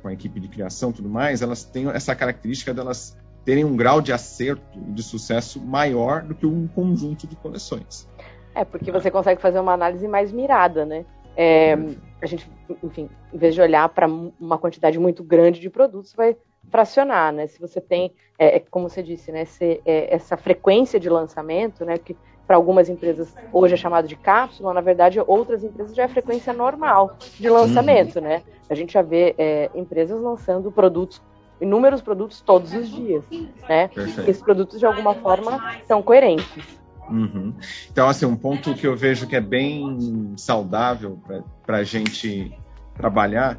com 0.00 0.06
a 0.06 0.12
equipe 0.12 0.38
de 0.38 0.46
criação 0.46 0.92
tudo 0.92 1.08
mais, 1.08 1.42
elas 1.42 1.64
têm 1.64 1.88
essa 1.88 2.14
característica 2.14 2.72
delas 2.72 3.18
terem 3.44 3.64
um 3.64 3.74
grau 3.74 4.00
de 4.00 4.12
acerto 4.12 4.78
e 4.88 4.92
de 4.92 5.02
sucesso 5.02 5.60
maior 5.60 6.22
do 6.22 6.32
que 6.32 6.46
um 6.46 6.68
conjunto 6.68 7.26
de 7.26 7.34
coleções. 7.34 8.08
É, 8.54 8.64
porque 8.64 8.92
você 8.92 9.10
consegue 9.10 9.42
fazer 9.42 9.58
uma 9.58 9.72
análise 9.72 10.06
mais 10.06 10.30
mirada, 10.30 10.86
né? 10.86 11.04
É, 11.36 11.76
a 12.22 12.26
gente, 12.26 12.50
enfim, 12.82 13.08
em 13.32 13.38
vez 13.38 13.54
de 13.54 13.60
olhar 13.60 13.88
para 13.88 14.06
uma 14.06 14.58
quantidade 14.58 14.98
muito 14.98 15.22
grande 15.22 15.60
de 15.60 15.68
produtos, 15.68 16.12
vai 16.14 16.36
fracionar, 16.70 17.32
né? 17.32 17.46
Se 17.46 17.60
você 17.60 17.80
tem, 17.80 18.12
é, 18.38 18.56
é 18.56 18.60
como 18.60 18.88
você 18.88 19.02
disse, 19.02 19.30
né, 19.30 19.42
esse, 19.42 19.80
é, 19.84 20.14
essa 20.14 20.36
frequência 20.36 20.98
de 20.98 21.08
lançamento, 21.08 21.84
né, 21.84 21.98
que 21.98 22.16
para 22.46 22.56
algumas 22.56 22.88
empresas 22.88 23.34
hoje 23.52 23.74
é 23.74 23.76
chamado 23.76 24.06
de 24.06 24.16
cápsula, 24.16 24.74
na 24.74 24.80
verdade, 24.80 25.18
outras 25.26 25.64
empresas 25.64 25.94
já 25.94 26.04
é 26.04 26.08
frequência 26.08 26.52
normal 26.52 27.16
de 27.38 27.48
lançamento, 27.48 28.16
uhum. 28.16 28.22
né? 28.22 28.42
A 28.68 28.74
gente 28.74 28.92
já 28.92 29.02
vê 29.02 29.34
é, 29.38 29.70
empresas 29.74 30.20
lançando 30.20 30.70
produtos, 30.70 31.22
inúmeros 31.60 32.02
produtos 32.02 32.42
todos 32.42 32.74
os 32.74 32.88
dias, 32.88 33.24
né? 33.68 33.88
Perfeito. 33.88 34.28
Esses 34.28 34.42
produtos, 34.42 34.78
de 34.78 34.84
alguma 34.84 35.14
forma, 35.14 35.80
são 35.86 36.02
coerentes. 36.02 36.83
Uhum. 37.10 37.54
Então, 37.90 38.08
assim, 38.08 38.24
um 38.24 38.36
ponto 38.36 38.74
que 38.74 38.86
eu 38.86 38.96
vejo 38.96 39.26
que 39.26 39.36
é 39.36 39.40
bem 39.40 40.34
saudável 40.36 41.20
para 41.66 41.78
a 41.78 41.84
gente 41.84 42.56
trabalhar 42.96 43.58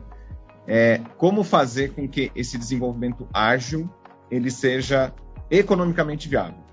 é 0.67 0.99
como 1.17 1.43
fazer 1.43 1.93
com 1.93 2.07
que 2.07 2.31
esse 2.35 2.57
desenvolvimento 2.57 3.27
ágil 3.33 3.89
ele 4.31 4.49
seja 4.49 5.13
economicamente 5.49 6.27
viável. 6.27 6.65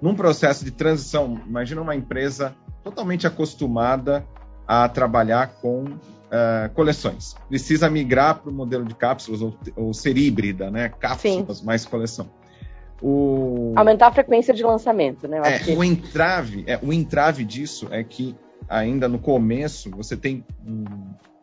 Num 0.00 0.14
processo 0.14 0.64
de 0.64 0.70
transição, 0.70 1.40
imagina 1.46 1.80
uma 1.80 1.94
empresa 1.94 2.54
totalmente 2.82 3.26
acostumada 3.26 4.26
a 4.66 4.88
trabalhar 4.88 5.48
com 5.60 5.84
uh, 5.84 6.72
coleções. 6.74 7.36
Precisa 7.48 7.88
migrar 7.88 8.40
para 8.40 8.50
o 8.50 8.54
modelo 8.54 8.84
de 8.84 8.94
cápsulas 8.94 9.40
ou, 9.40 9.56
ou, 9.74 9.94
ser 9.94 10.16
híbrida, 10.18 10.70
né? 10.70 10.88
Cápsulas 10.88 11.58
Sim. 11.58 11.64
mais 11.64 11.84
coleção. 11.84 12.28
O... 13.02 13.72
Aumentar 13.76 14.08
a 14.08 14.12
frequência 14.12 14.54
de 14.54 14.62
lançamento, 14.62 15.28
né? 15.28 15.40
É, 15.44 15.58
que... 15.58 15.74
o, 15.74 15.84
entrave, 15.84 16.64
é, 16.66 16.78
o 16.82 16.92
entrave 16.92 17.44
disso 17.44 17.88
é 17.90 18.02
que 18.02 18.34
ainda 18.68 19.08
no 19.08 19.18
começo 19.18 19.90
você 19.90 20.16
tem 20.16 20.44
um, 20.66 20.84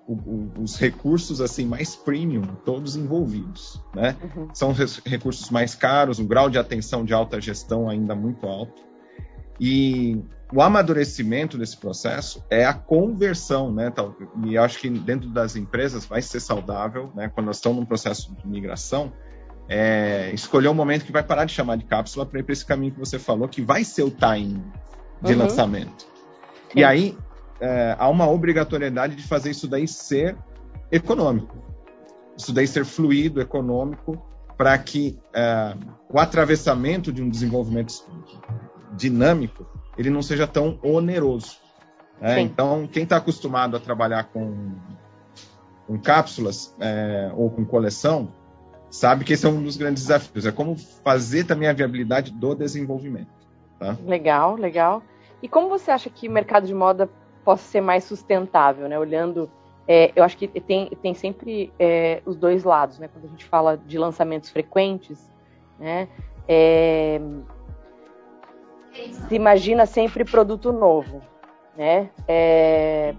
o, 0.07 0.50
os 0.62 0.77
recursos 0.77 1.39
assim 1.39 1.65
mais 1.65 1.95
premium 1.95 2.43
todos 2.65 2.95
envolvidos, 2.95 3.81
né? 3.95 4.15
Uhum. 4.36 4.50
São 4.53 4.74
recursos 5.05 5.50
mais 5.50 5.75
caros, 5.75 6.19
um 6.19 6.25
grau 6.25 6.50
de 6.50 6.57
atenção 6.57 7.05
de 7.05 7.13
alta 7.13 7.39
gestão 7.39 7.89
ainda 7.89 8.15
muito 8.15 8.48
alto. 8.48 8.81
E 9.60 10.19
o 10.51 10.62
amadurecimento 10.62 11.57
desse 11.57 11.77
processo 11.77 12.43
é 12.50 12.65
a 12.65 12.74
conversão, 12.74 13.72
né? 13.72 13.91
E 14.45 14.57
acho 14.57 14.79
que 14.79 14.89
dentro 14.89 15.29
das 15.29 15.55
empresas 15.55 16.05
vai 16.05 16.22
ser 16.22 16.39
saudável, 16.39 17.12
né? 17.15 17.29
Quando 17.33 17.48
nós 17.48 17.57
estamos 17.57 17.79
num 17.79 17.86
processo 17.86 18.36
de 18.36 18.48
migração, 18.48 19.12
é, 19.67 20.32
escolher 20.34 20.67
um 20.67 20.74
momento 20.74 21.05
que 21.05 21.12
vai 21.12 21.24
parar 21.24 21.46
de 21.46 21.53
chamar 21.53 21.77
de 21.77 21.86
cápsula 21.86 22.25
para 22.25 22.39
ir 22.39 22.43
para 22.43 22.53
esse 22.53 22.65
caminho 22.65 22.93
que 22.93 23.00
você 23.00 23.17
falou, 23.17 23.48
que 23.48 23.62
vai 23.62 23.84
ser 23.84 24.03
o 24.03 24.12
time 24.12 24.63
de 25.22 25.34
uhum. 25.34 25.39
lançamento. 25.39 26.03
Sim. 26.03 26.79
E 26.79 26.84
aí 26.84 27.17
é, 27.60 27.96
há 27.98 28.10
uma 28.10 28.29
obrigatoriedade 28.29 29.15
de 29.15 29.24
fazer 29.24 29.51
isso 29.51 29.67
daí 29.67 29.88
ser 29.88 30.36
econômico. 30.91 31.58
Isso 32.38 32.51
daí 32.51 32.67
ser 32.67 32.84
fluido, 32.84 33.39
econômico, 33.39 34.22
para 34.58 34.77
que 34.77 35.20
é, 35.34 35.75
o 36.10 36.20
atravessamento 36.20 37.12
de 37.12 37.22
um 37.22 37.29
desenvolvimento 37.29 37.93
dinâmico 38.96 39.65
ele 39.98 40.10
não 40.10 40.22
seja 40.22 40.48
tão 40.48 40.79
oneroso. 40.84 41.58
Né? 42.20 42.41
Então, 42.41 42.88
quem 42.88 43.03
está 43.03 43.17
acostumado 43.17 43.75
a 43.75 43.79
trabalhar 43.79 44.25
com, 44.25 44.75
com 45.88 46.00
cápsulas 46.00 46.75
é, 46.79 47.32
ou 47.36 47.50
com 47.50 47.65
coleção, 47.65 48.34
sabe 48.93 49.25
que 49.25 49.33
esse 49.33 49.43
é 49.43 49.50
um 49.50 49.62
dos 49.63 49.75
grandes 49.75 50.03
desafios. 50.03 50.45
É 50.45 50.51
como 50.51 50.75
fazer 51.03 51.45
também 51.45 51.67
a 51.67 51.73
viabilidade 51.73 52.31
do 52.31 52.53
desenvolvimento. 52.53 53.27
Tá? 53.79 53.97
Legal, 54.05 54.55
legal. 54.55 55.01
E 55.41 55.47
como 55.47 55.67
você 55.67 55.89
acha 55.89 56.12
que 56.12 56.27
o 56.27 56.31
mercado 56.31 56.67
de 56.67 56.75
moda 56.75 57.09
possa 57.43 57.63
ser 57.63 57.81
mais 57.81 58.03
sustentável, 58.03 58.88
né? 58.88 58.97
Olhando, 58.97 59.50
é, 59.88 60.12
eu 60.15 60.23
acho 60.23 60.38
que 60.38 60.47
tem, 60.47 60.91
tem 61.01 61.15
sempre 61.15 61.73
é, 61.79 62.21
os 62.23 62.38
dois 62.38 62.63
lados, 62.63 63.00
né? 63.00 63.09
Quando 63.12 63.25
a 63.25 63.29
gente 63.29 63.45
fala 63.45 63.75
de 63.75 63.97
lançamentos 63.97 64.51
frequentes, 64.51 65.27
né? 65.79 66.07
É, 66.47 67.19
se 69.27 69.33
imagina 69.33 69.88
sempre 69.88 70.23
produto 70.23 70.71
novo, 70.71 71.19
né? 71.75 72.12
É, 72.27 73.15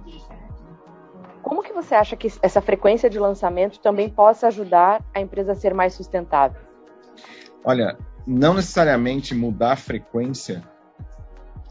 como 1.55 1.63
que 1.63 1.73
você 1.73 1.95
acha 1.95 2.17
que 2.17 2.33
essa 2.43 2.61
frequência 2.61 3.09
de 3.09 3.17
lançamento 3.17 3.79
também 3.79 4.11
possa 4.11 4.49
ajudar 4.49 5.01
a 5.15 5.21
empresa 5.21 5.53
a 5.53 5.55
ser 5.55 5.73
mais 5.73 5.95
sustentável? 5.95 6.61
Olha, 7.65 7.97
não 8.27 8.55
necessariamente 8.55 9.37
mudar 9.37 9.75
a 9.75 9.77
frequência 9.77 10.65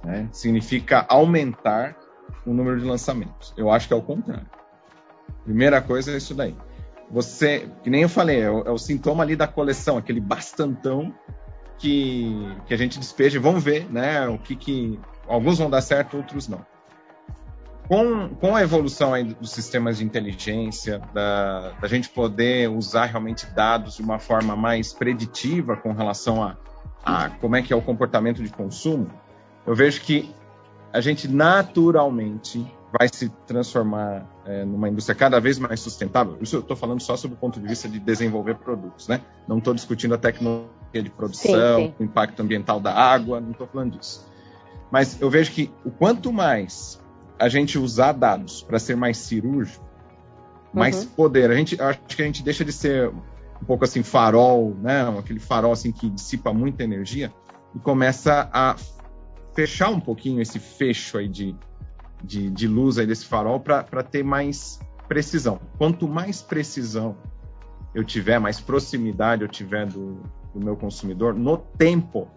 né, 0.01 0.29
significa 0.31 1.05
aumentar 1.09 1.97
o 2.45 2.53
número 2.53 2.79
de 2.79 2.85
lançamentos. 2.85 3.53
Eu 3.57 3.69
acho 3.69 3.89
que 3.89 3.93
é 3.93 3.97
o 3.97 4.01
contrário. 4.01 4.49
Primeira 5.43 5.81
coisa 5.81 6.13
é 6.13 6.15
isso 6.15 6.33
daí. 6.33 6.55
Você, 7.11 7.69
que 7.83 7.89
nem 7.89 8.03
eu 8.03 8.09
falei, 8.09 8.39
é 8.39 8.49
o, 8.49 8.61
é 8.61 8.71
o 8.71 8.77
sintoma 8.77 9.21
ali 9.21 9.35
da 9.35 9.47
coleção, 9.47 9.97
aquele 9.97 10.21
bastantão 10.21 11.13
que, 11.77 12.55
que 12.67 12.73
a 12.73 12.77
gente 12.77 12.97
despeja. 12.97 13.37
Vamos 13.37 13.61
ver, 13.61 13.91
né? 13.91 14.29
O 14.29 14.37
que, 14.37 14.55
que 14.55 14.97
alguns 15.27 15.57
vão 15.57 15.69
dar 15.69 15.81
certo, 15.81 16.15
outros 16.15 16.47
não 16.47 16.65
com, 17.87 18.29
com 18.29 18.55
a 18.55 18.61
evolução 18.61 19.13
aí 19.13 19.23
dos 19.23 19.51
sistemas 19.51 19.97
de 19.97 20.05
inteligência, 20.05 20.99
da, 21.13 21.71
da 21.81 21.87
gente 21.87 22.09
poder 22.09 22.69
usar 22.69 23.05
realmente 23.05 23.45
dados 23.47 23.95
de 23.95 24.01
uma 24.01 24.19
forma 24.19 24.55
mais 24.55 24.93
preditiva 24.93 25.75
com 25.75 25.91
relação 25.91 26.41
a, 26.41 26.57
a 27.03 27.29
como 27.29 27.55
é 27.55 27.61
que 27.61 27.73
é 27.73 27.75
o 27.75 27.81
comportamento 27.81 28.41
de 28.41 28.49
consumo, 28.49 29.09
eu 29.65 29.75
vejo 29.75 30.01
que 30.01 30.33
a 30.91 31.01
gente 31.01 31.27
naturalmente 31.27 32.65
vai 32.97 33.09
se 33.11 33.29
transformar 33.47 34.23
é, 34.45 34.63
numa 34.63 34.87
indústria 34.87 35.15
cada 35.15 35.39
vez 35.39 35.57
mais 35.57 35.79
sustentável. 35.79 36.37
Isso 36.39 36.57
eu 36.57 36.59
estou 36.59 36.77
falando 36.77 37.01
só 37.01 37.17
sobre 37.17 37.35
o 37.35 37.39
ponto 37.39 37.59
de 37.59 37.67
vista 37.67 37.89
de 37.89 37.99
desenvolver 37.99 38.55
produtos, 38.55 39.07
né? 39.07 39.21
Não 39.47 39.57
estou 39.57 39.73
discutindo 39.73 40.13
a 40.13 40.17
tecnologia 40.17 40.69
de 41.01 41.09
produção, 41.09 41.79
sim, 41.79 41.87
sim. 41.87 41.93
o 41.99 42.03
impacto 42.03 42.39
ambiental 42.41 42.79
da 42.79 42.93
água, 42.93 43.41
não 43.41 43.51
estou 43.51 43.65
falando 43.65 43.97
disso. 43.97 44.31
Mas 44.91 45.19
eu 45.19 45.27
vejo 45.27 45.51
que 45.51 45.71
o 45.83 45.89
quanto 45.89 46.31
mais 46.31 47.02
a 47.43 47.49
gente 47.49 47.77
usar 47.77 48.13
dados 48.13 48.63
para 48.63 48.79
ser 48.79 48.95
mais 48.95 49.17
cirúrgico, 49.17 49.85
mais 50.73 51.03
uhum. 51.03 51.09
poder. 51.09 51.51
A 51.51 51.55
gente, 51.55 51.79
acho 51.79 51.99
que 51.99 52.21
a 52.21 52.25
gente 52.25 52.41
deixa 52.41 52.63
de 52.63 52.71
ser 52.71 53.09
um 53.09 53.65
pouco 53.67 53.83
assim 53.83 54.01
farol, 54.01 54.73
né? 54.81 55.01
Aquele 55.19 55.39
farol 55.39 55.73
assim 55.73 55.91
que 55.91 56.09
dissipa 56.09 56.53
muita 56.53 56.83
energia 56.83 57.33
e 57.75 57.79
começa 57.79 58.49
a 58.53 58.77
fechar 59.53 59.89
um 59.89 59.99
pouquinho 59.99 60.41
esse 60.41 60.57
fecho 60.57 61.17
aí 61.17 61.27
de, 61.27 61.53
de, 62.23 62.49
de 62.49 62.67
luz 62.67 62.97
aí 62.97 63.05
desse 63.05 63.25
farol 63.25 63.59
para 63.59 64.03
ter 64.03 64.23
mais 64.23 64.79
precisão. 65.09 65.59
Quanto 65.77 66.07
mais 66.07 66.41
precisão 66.41 67.17
eu 67.93 68.05
tiver, 68.05 68.39
mais 68.39 68.59
proximidade 68.59 69.41
eu 69.41 69.49
tiver 69.49 69.85
do, 69.85 70.23
do 70.53 70.63
meu 70.63 70.77
consumidor, 70.77 71.33
no 71.33 71.57
tempo 71.57 72.29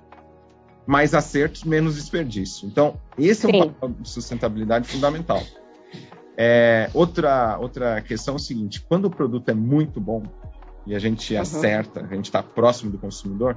mais 0.87 1.14
acertos, 1.14 1.64
menos 1.64 1.97
desperdício. 1.97 2.66
Então, 2.66 2.99
esse 3.19 3.47
Sim. 3.47 3.61
é 3.61 3.64
um 3.64 3.69
papel 3.73 3.97
de 4.00 4.09
sustentabilidade 4.09 4.88
fundamental. 4.88 5.43
É, 6.37 6.90
outra, 6.93 7.59
outra 7.59 8.00
questão 8.02 8.35
é 8.35 8.37
o 8.37 8.40
seguinte: 8.40 8.81
quando 8.81 9.07
o 9.07 9.11
produto 9.11 9.49
é 9.49 9.55
muito 9.55 10.00
bom 10.00 10.23
e 10.87 10.95
a 10.95 10.99
gente 10.99 11.35
uhum. 11.35 11.40
acerta, 11.40 12.00
a 12.00 12.14
gente 12.14 12.26
está 12.26 12.43
próximo 12.43 12.90
do 12.90 12.99
consumidor, 12.99 13.57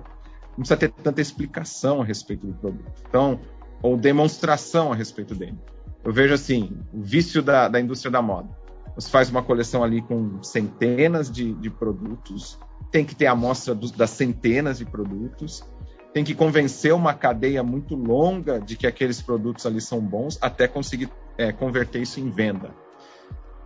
não 0.51 0.59
precisa 0.59 0.77
ter 0.77 0.91
tanta 0.91 1.21
explicação 1.21 2.01
a 2.01 2.05
respeito 2.05 2.47
do 2.47 2.53
produto. 2.53 3.03
Então, 3.07 3.39
ou 3.81 3.95
demonstração 3.95 4.91
a 4.91 4.95
respeito 4.95 5.35
dele. 5.35 5.57
Eu 6.03 6.13
vejo 6.13 6.33
assim, 6.33 6.71
o 6.93 7.01
vício 7.01 7.41
da, 7.41 7.67
da 7.67 7.79
indústria 7.79 8.11
da 8.11 8.21
moda. 8.21 8.49
Você 8.95 9.09
faz 9.09 9.29
uma 9.29 9.43
coleção 9.43 9.83
ali 9.83 10.01
com 10.01 10.41
centenas 10.41 11.29
de, 11.29 11.53
de 11.53 11.69
produtos, 11.69 12.57
tem 12.91 13.05
que 13.05 13.15
ter 13.15 13.27
a 13.27 13.31
amostra 13.31 13.75
dos, 13.75 13.91
das 13.91 14.09
centenas 14.09 14.79
de 14.79 14.85
produtos, 14.85 15.63
tem 16.13 16.23
que 16.23 16.33
convencer 16.33 16.93
uma 16.93 17.13
cadeia 17.13 17.63
muito 17.63 17.95
longa 17.95 18.59
de 18.59 18.75
que 18.75 18.87
aqueles 18.87 19.21
produtos 19.21 19.65
ali 19.65 19.79
são 19.79 19.99
bons 19.99 20.37
até 20.41 20.67
conseguir 20.67 21.09
é, 21.37 21.51
converter 21.51 22.01
isso 22.01 22.19
em 22.19 22.29
venda. 22.29 22.71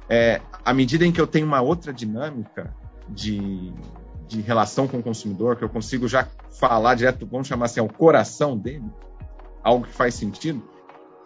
É, 0.10 0.42
à 0.64 0.74
medida 0.74 1.06
em 1.06 1.12
que 1.12 1.22
eu 1.22 1.28
tenho 1.28 1.46
uma 1.46 1.62
outra 1.62 1.94
dinâmica 1.94 2.76
de, 3.08 3.74
de 4.28 4.42
relação 4.42 4.88
com 4.88 4.98
o 4.98 5.04
consumidor, 5.04 5.56
que 5.56 5.64
eu 5.64 5.70
consigo 5.70 6.08
já 6.08 6.28
falar 6.60 6.96
direto, 6.96 7.26
vamos 7.26 7.48
chamar 7.48 7.66
assim, 7.66 7.80
ao 7.80 7.88
coração 7.88 8.58
dele, 8.58 8.86
algo 9.64 9.86
que 9.86 9.94
faz 9.94 10.14
sentido, 10.14 10.62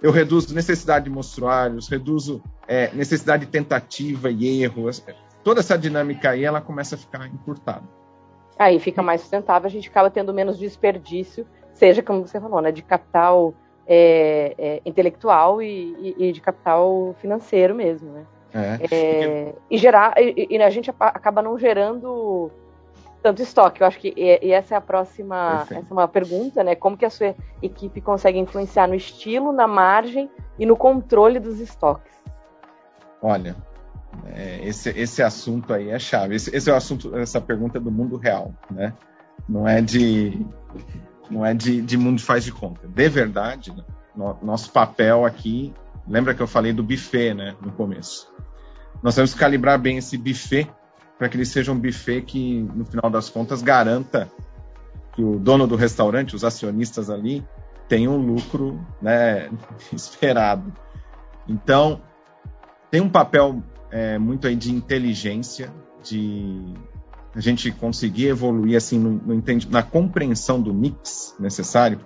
eu 0.01 0.11
reduzo 0.11 0.53
necessidade 0.53 1.05
de 1.05 1.11
mostruários, 1.11 1.87
reduzo 1.87 2.41
é, 2.67 2.93
necessidade 2.93 3.45
de 3.45 3.51
tentativa 3.51 4.29
e 4.29 4.61
erro. 4.61 4.89
Toda 5.43 5.59
essa 5.59 5.77
dinâmica 5.77 6.29
aí, 6.29 6.43
ela 6.43 6.61
começa 6.61 6.95
a 6.95 6.97
ficar 6.97 7.25
encurtada. 7.27 7.83
Aí 8.57 8.79
fica 8.79 9.01
mais 9.01 9.21
sustentável, 9.21 9.67
a 9.67 9.71
gente 9.71 9.89
acaba 9.89 10.09
tendo 10.09 10.33
menos 10.33 10.57
desperdício, 10.57 11.45
seja 11.73 12.01
como 12.01 12.25
você 12.25 12.39
falou, 12.39 12.61
né, 12.61 12.71
de 12.71 12.81
capital 12.81 13.53
é, 13.87 14.55
é, 14.57 14.81
intelectual 14.85 15.61
e, 15.61 15.95
e, 16.17 16.27
e, 16.27 16.31
de 16.31 16.41
capital 16.41 17.15
financeiro 17.19 17.73
mesmo, 17.73 18.11
né? 18.11 18.25
É. 18.53 18.79
é 18.91 19.53
e 19.69 19.77
gerar 19.77 20.13
e, 20.17 20.47
e, 20.49 20.61
a 20.61 20.69
gente 20.69 20.89
acaba 20.99 21.41
não 21.41 21.57
gerando 21.57 22.49
tanto 23.21 23.41
estoque. 23.41 23.81
Eu 23.81 23.87
acho 23.87 23.99
que 23.99 24.13
e, 24.15 24.51
essa 24.51 24.75
é 24.75 24.77
a 24.77 24.81
próxima, 24.81 25.57
Perfeito. 25.59 25.83
essa 25.83 25.93
é 25.93 25.93
uma 25.93 26.07
pergunta, 26.07 26.63
né? 26.63 26.75
Como 26.75 26.97
que 26.97 27.05
a 27.05 27.09
sua 27.09 27.35
equipe 27.61 28.01
consegue 28.01 28.39
influenciar 28.39 28.87
no 28.87 28.95
estilo, 28.95 29.51
na 29.51 29.67
margem 29.67 30.29
e 30.59 30.65
no 30.65 30.75
controle 30.75 31.39
dos 31.39 31.59
estoques? 31.59 32.11
Olha, 33.21 33.55
é, 34.25 34.67
esse, 34.67 34.89
esse 34.89 35.21
assunto 35.21 35.73
aí 35.73 35.89
é 35.89 35.99
chave. 35.99 36.35
Esse, 36.35 36.55
esse 36.55 36.69
é 36.69 36.73
o 36.73 36.75
assunto, 36.75 37.15
essa 37.15 37.39
pergunta 37.39 37.77
é 37.77 37.81
do 37.81 37.91
mundo 37.91 38.17
real, 38.17 38.53
né? 38.69 38.93
Não 39.47 39.67
é 39.67 39.81
de 39.81 40.45
não 41.29 41.45
é 41.45 41.53
de, 41.53 41.81
de 41.81 41.97
mundo 41.97 42.21
faz 42.21 42.43
de 42.43 42.51
conta. 42.51 42.87
De 42.87 43.09
verdade, 43.09 43.75
né? 43.75 43.83
no, 44.17 44.37
nosso 44.41 44.71
papel 44.71 45.25
aqui, 45.25 45.73
lembra 46.07 46.33
que 46.33 46.41
eu 46.41 46.47
falei 46.47 46.73
do 46.73 46.83
buffet, 46.83 47.33
né, 47.33 47.55
no 47.61 47.71
começo. 47.71 48.31
Nós 49.03 49.13
temos 49.13 49.33
que 49.33 49.39
calibrar 49.39 49.77
bem 49.77 49.97
esse 49.97 50.17
buffet 50.17 50.67
para 51.17 51.29
que 51.29 51.37
ele 51.37 51.45
seja 51.45 51.71
um 51.71 51.79
buffet 51.79 52.21
que, 52.23 52.61
no 52.73 52.85
final 52.85 53.09
das 53.11 53.29
contas, 53.29 53.61
garanta 53.61 54.31
que 55.13 55.23
o 55.23 55.37
dono 55.39 55.67
do 55.67 55.75
restaurante, 55.75 56.35
os 56.35 56.43
acionistas 56.43 57.09
ali, 57.09 57.45
tenham 57.87 58.13
um 58.13 58.17
lucro 58.17 58.79
né, 59.01 59.49
esperado. 59.93 60.73
Então, 61.47 62.01
tem 62.89 63.01
um 63.01 63.09
papel 63.09 63.63
é, 63.91 64.17
muito 64.17 64.47
aí 64.47 64.55
de 64.55 64.71
inteligência, 64.71 65.73
de 66.03 66.73
a 67.35 67.39
gente 67.39 67.71
conseguir 67.71 68.27
evoluir 68.27 68.75
assim 68.75 68.97
no, 68.97 69.11
no 69.11 69.43
na 69.69 69.83
compreensão 69.83 70.61
do 70.61 70.73
mix 70.73 71.35
necessário 71.39 71.99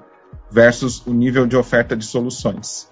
versus 0.49 1.05
o 1.05 1.13
nível 1.13 1.47
de 1.47 1.55
oferta 1.55 1.95
de 1.95 2.05
soluções. 2.05 2.89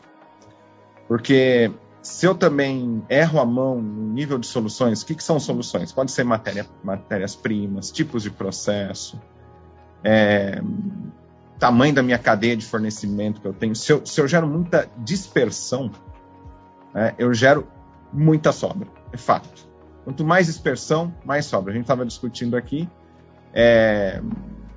Porque 1.08 1.72
se 2.02 2.26
eu 2.26 2.34
também 2.34 3.04
erro 3.10 3.40
a 3.40 3.46
mão 3.46 3.82
no 3.82 4.14
nível 4.14 4.38
de 4.38 4.48
soluções, 4.48 5.02
o 5.02 5.06
que, 5.06 5.16
que 5.16 5.24
são 5.24 5.40
soluções? 5.40 5.92
Pode 5.92 6.12
ser 6.12 6.24
matéria, 6.24 6.66
matérias-primas, 6.84 7.92
tipos 7.92 8.24
de 8.24 8.32
processo, 8.32 9.20
é, 10.04 10.62
tamanho 11.60 11.94
da 11.94 12.02
minha 12.02 12.18
cadeia 12.18 12.56
de 12.56 12.66
fornecimento 12.66 13.42
que 13.42 13.48
eu 13.48 13.54
tenho. 13.54 13.76
Se 13.76 13.92
eu, 13.92 14.06
se 14.06 14.20
eu 14.22 14.28
gero 14.28 14.48
muita 14.48 14.90
dispersão, 14.98 15.92
é, 16.96 17.14
eu 17.18 17.34
gero 17.34 17.68
muita 18.12 18.52
sobra, 18.52 18.88
é 19.12 19.18
fato. 19.18 19.68
Quanto 20.04 20.24
mais 20.24 20.48
dispersão, 20.48 21.14
mais 21.26 21.46
sobra. 21.46 21.72
A 21.72 21.76
gente 21.76 21.84
estava 21.84 22.06
discutindo 22.06 22.56
aqui, 22.56 22.90
é, 23.54 24.22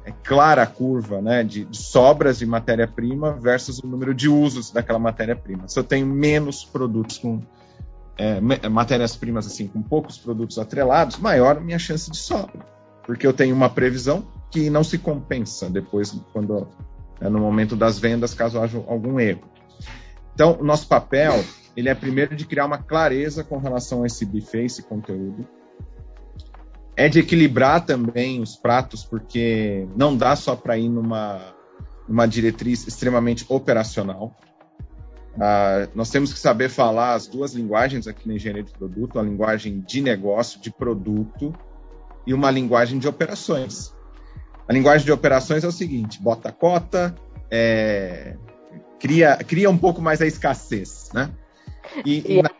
é, 0.04 0.12
clara 0.22 0.62
a 0.62 0.66
curva 0.66 1.20
né, 1.20 1.44
de, 1.44 1.64
de 1.64 1.76
sobras 1.76 2.38
de 2.38 2.46
matéria-prima 2.46 3.32
versus 3.32 3.78
o 3.78 3.86
número 3.86 4.14
de 4.14 4.28
usos 4.28 4.70
daquela 4.70 4.98
matéria-prima. 4.98 5.68
Se 5.68 5.78
eu 5.78 5.84
tenho 5.84 6.06
menos 6.06 6.64
produtos 6.64 7.18
com 7.18 7.40
é, 8.18 8.40
matérias-primas 8.68 9.46
assim, 9.46 9.66
com 9.66 9.80
poucos 9.82 10.18
produtos 10.18 10.58
atrelados, 10.58 11.18
maior 11.18 11.60
minha 11.60 11.78
chance 11.78 12.10
de 12.10 12.16
sobra. 12.16 12.60
porque 13.06 13.26
eu 13.26 13.32
tenho 13.32 13.54
uma 13.54 13.68
previsão 13.68 14.24
que 14.50 14.68
não 14.70 14.84
se 14.84 14.98
compensa 14.98 15.68
depois, 15.70 16.14
quando 16.32 16.68
é, 17.20 17.28
no 17.28 17.38
momento 17.38 17.74
das 17.74 17.98
vendas, 17.98 18.34
caso 18.34 18.60
haja 18.60 18.78
algum 18.86 19.18
erro. 19.18 19.42
Então, 20.34 20.58
nosso 20.62 20.86
papel 20.88 21.42
ele 21.76 21.88
é 21.88 21.94
primeiro 21.94 22.36
de 22.36 22.46
criar 22.46 22.66
uma 22.66 22.78
clareza 22.78 23.42
com 23.42 23.58
relação 23.58 24.02
a 24.02 24.06
esse 24.06 24.24
buffet, 24.24 24.64
esse 24.64 24.82
conteúdo. 24.82 25.46
É 26.94 27.08
de 27.08 27.20
equilibrar 27.20 27.84
também 27.84 28.40
os 28.40 28.54
pratos, 28.54 29.04
porque 29.04 29.86
não 29.96 30.16
dá 30.16 30.36
só 30.36 30.54
para 30.54 30.76
ir 30.76 30.88
numa, 30.88 31.54
numa 32.06 32.26
diretriz 32.26 32.86
extremamente 32.86 33.46
operacional. 33.48 34.36
Uh, 35.34 35.88
nós 35.94 36.10
temos 36.10 36.32
que 36.32 36.38
saber 36.38 36.68
falar 36.68 37.14
as 37.14 37.26
duas 37.26 37.54
linguagens 37.54 38.06
aqui 38.06 38.28
na 38.28 38.34
engenharia 38.34 38.62
de 38.62 38.72
produto, 38.72 39.18
a 39.18 39.22
linguagem 39.22 39.80
de 39.80 40.02
negócio, 40.02 40.60
de 40.60 40.70
produto, 40.70 41.54
e 42.26 42.34
uma 42.34 42.50
linguagem 42.50 42.98
de 42.98 43.08
operações. 43.08 43.94
A 44.68 44.72
linguagem 44.72 45.04
de 45.04 45.12
operações 45.12 45.64
é 45.64 45.66
o 45.66 45.72
seguinte: 45.72 46.20
bota 46.20 46.52
cota, 46.52 47.14
é, 47.50 48.36
cria, 49.00 49.36
cria 49.38 49.70
um 49.70 49.78
pouco 49.78 50.00
mais 50.00 50.20
a 50.20 50.26
escassez, 50.26 51.10
né? 51.12 51.30
E, 52.04 52.38
e 52.38 52.42
na... 52.42 52.50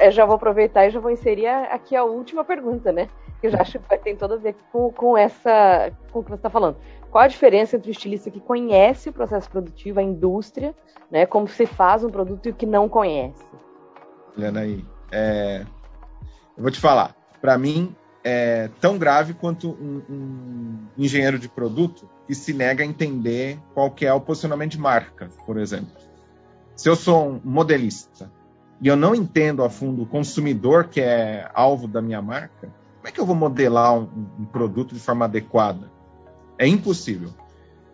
eu 0.00 0.12
já 0.12 0.24
vou 0.24 0.36
aproveitar 0.36 0.86
e 0.86 0.90
já 0.90 1.00
vou 1.00 1.10
inserir 1.10 1.46
aqui 1.46 1.96
a 1.96 2.04
última 2.04 2.44
pergunta, 2.44 2.92
né? 2.92 3.08
Que 3.40 3.46
eu 3.46 3.50
já 3.50 3.60
acho 3.60 3.78
que 3.78 3.98
tem 3.98 4.16
toda 4.16 4.34
a 4.34 4.38
ver 4.38 4.54
com, 4.72 4.90
com 4.90 5.16
essa, 5.16 5.92
com 6.12 6.20
o 6.20 6.22
que 6.22 6.30
você 6.30 6.36
está 6.36 6.50
falando. 6.50 6.76
Qual 7.10 7.22
a 7.22 7.28
diferença 7.28 7.76
entre 7.76 7.90
o 7.90 7.92
estilista 7.92 8.30
que 8.30 8.40
conhece 8.40 9.08
o 9.08 9.12
processo 9.12 9.48
produtivo, 9.48 10.00
a 10.00 10.02
indústria, 10.02 10.74
né? 11.10 11.26
Como 11.26 11.46
se 11.48 11.66
faz 11.66 12.04
um 12.04 12.10
produto 12.10 12.46
e 12.46 12.50
o 12.50 12.54
que 12.54 12.66
não 12.66 12.88
conhece? 12.88 13.44
Olhando 14.36 14.58
aí, 14.58 14.84
é... 15.12 15.64
eu 16.56 16.62
vou 16.62 16.70
te 16.70 16.80
falar. 16.80 17.14
Para 17.40 17.56
mim, 17.58 17.94
é 18.24 18.70
tão 18.80 18.96
grave 18.96 19.34
quanto 19.34 19.70
um, 19.70 20.02
um, 20.08 20.78
engenheiro 20.96 21.38
de 21.38 21.48
produto 21.48 22.08
que 22.26 22.34
se 22.34 22.54
nega 22.54 22.82
a 22.82 22.86
entender 22.86 23.58
qual 23.74 23.90
que 23.90 24.06
é 24.06 24.12
o 24.12 24.20
posicionamento 24.20 24.72
de 24.72 24.78
marca, 24.78 25.28
por 25.44 25.58
exemplo. 25.58 25.92
Se 26.74 26.88
eu 26.88 26.96
sou 26.96 27.28
um 27.28 27.40
modelista 27.44 28.32
e 28.84 28.88
eu 28.88 28.96
não 28.96 29.14
entendo 29.14 29.64
a 29.64 29.70
fundo 29.70 30.02
o 30.02 30.06
consumidor 30.06 30.88
que 30.88 31.00
é 31.00 31.50
alvo 31.54 31.88
da 31.88 32.02
minha 32.02 32.20
marca, 32.20 32.70
como 32.96 33.08
é 33.08 33.10
que 33.10 33.18
eu 33.18 33.24
vou 33.24 33.34
modelar 33.34 33.94
um, 33.94 34.28
um 34.38 34.44
produto 34.44 34.94
de 34.94 35.00
forma 35.00 35.24
adequada? 35.24 35.90
É 36.58 36.66
impossível. 36.66 37.30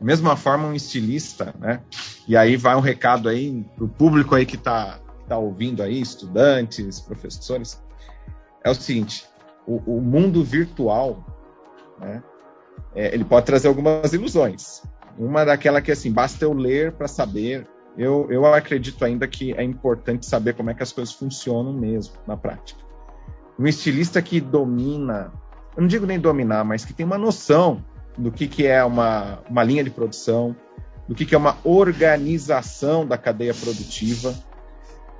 Da 0.00 0.04
mesma 0.04 0.34
forma, 0.34 0.66
um 0.66 0.74
estilista, 0.74 1.54
né? 1.60 1.80
E 2.26 2.36
aí 2.36 2.56
vai 2.56 2.74
um 2.74 2.80
recado 2.80 3.28
aí 3.28 3.64
para 3.76 3.84
o 3.84 3.88
público 3.88 4.34
aí 4.34 4.44
que 4.44 4.56
está 4.56 4.98
tá 5.28 5.38
ouvindo 5.38 5.80
aí, 5.80 6.00
estudantes, 6.00 6.98
professores, 6.98 7.80
é 8.64 8.68
o 8.68 8.74
seguinte: 8.74 9.28
o, 9.64 9.98
o 9.98 10.00
mundo 10.00 10.42
virtual, 10.42 11.24
né, 12.00 12.20
é, 12.96 13.14
ele 13.14 13.24
pode 13.24 13.46
trazer 13.46 13.68
algumas 13.68 14.12
ilusões. 14.12 14.82
Uma 15.16 15.44
daquela 15.44 15.80
que 15.80 15.92
assim, 15.92 16.10
basta 16.10 16.44
eu 16.44 16.52
ler 16.52 16.90
para 16.90 17.06
saber. 17.06 17.64
Eu, 17.96 18.28
eu 18.30 18.46
acredito 18.46 19.04
ainda 19.04 19.26
que 19.26 19.52
é 19.52 19.62
importante 19.62 20.26
saber 20.26 20.54
como 20.54 20.70
é 20.70 20.74
que 20.74 20.82
as 20.82 20.92
coisas 20.92 21.12
funcionam 21.12 21.72
mesmo 21.72 22.14
na 22.26 22.36
prática. 22.36 22.80
Um 23.58 23.66
estilista 23.66 24.22
que 24.22 24.40
domina, 24.40 25.32
eu 25.76 25.82
não 25.82 25.88
digo 25.88 26.06
nem 26.06 26.18
dominar, 26.18 26.64
mas 26.64 26.84
que 26.84 26.94
tem 26.94 27.04
uma 27.04 27.18
noção 27.18 27.84
do 28.16 28.30
que, 28.30 28.46
que 28.46 28.66
é 28.66 28.84
uma, 28.84 29.40
uma 29.48 29.62
linha 29.62 29.84
de 29.84 29.90
produção, 29.90 30.56
do 31.06 31.14
que, 31.14 31.26
que 31.26 31.34
é 31.34 31.38
uma 31.38 31.56
organização 31.64 33.04
da 33.06 33.18
cadeia 33.18 33.52
produtiva, 33.52 34.34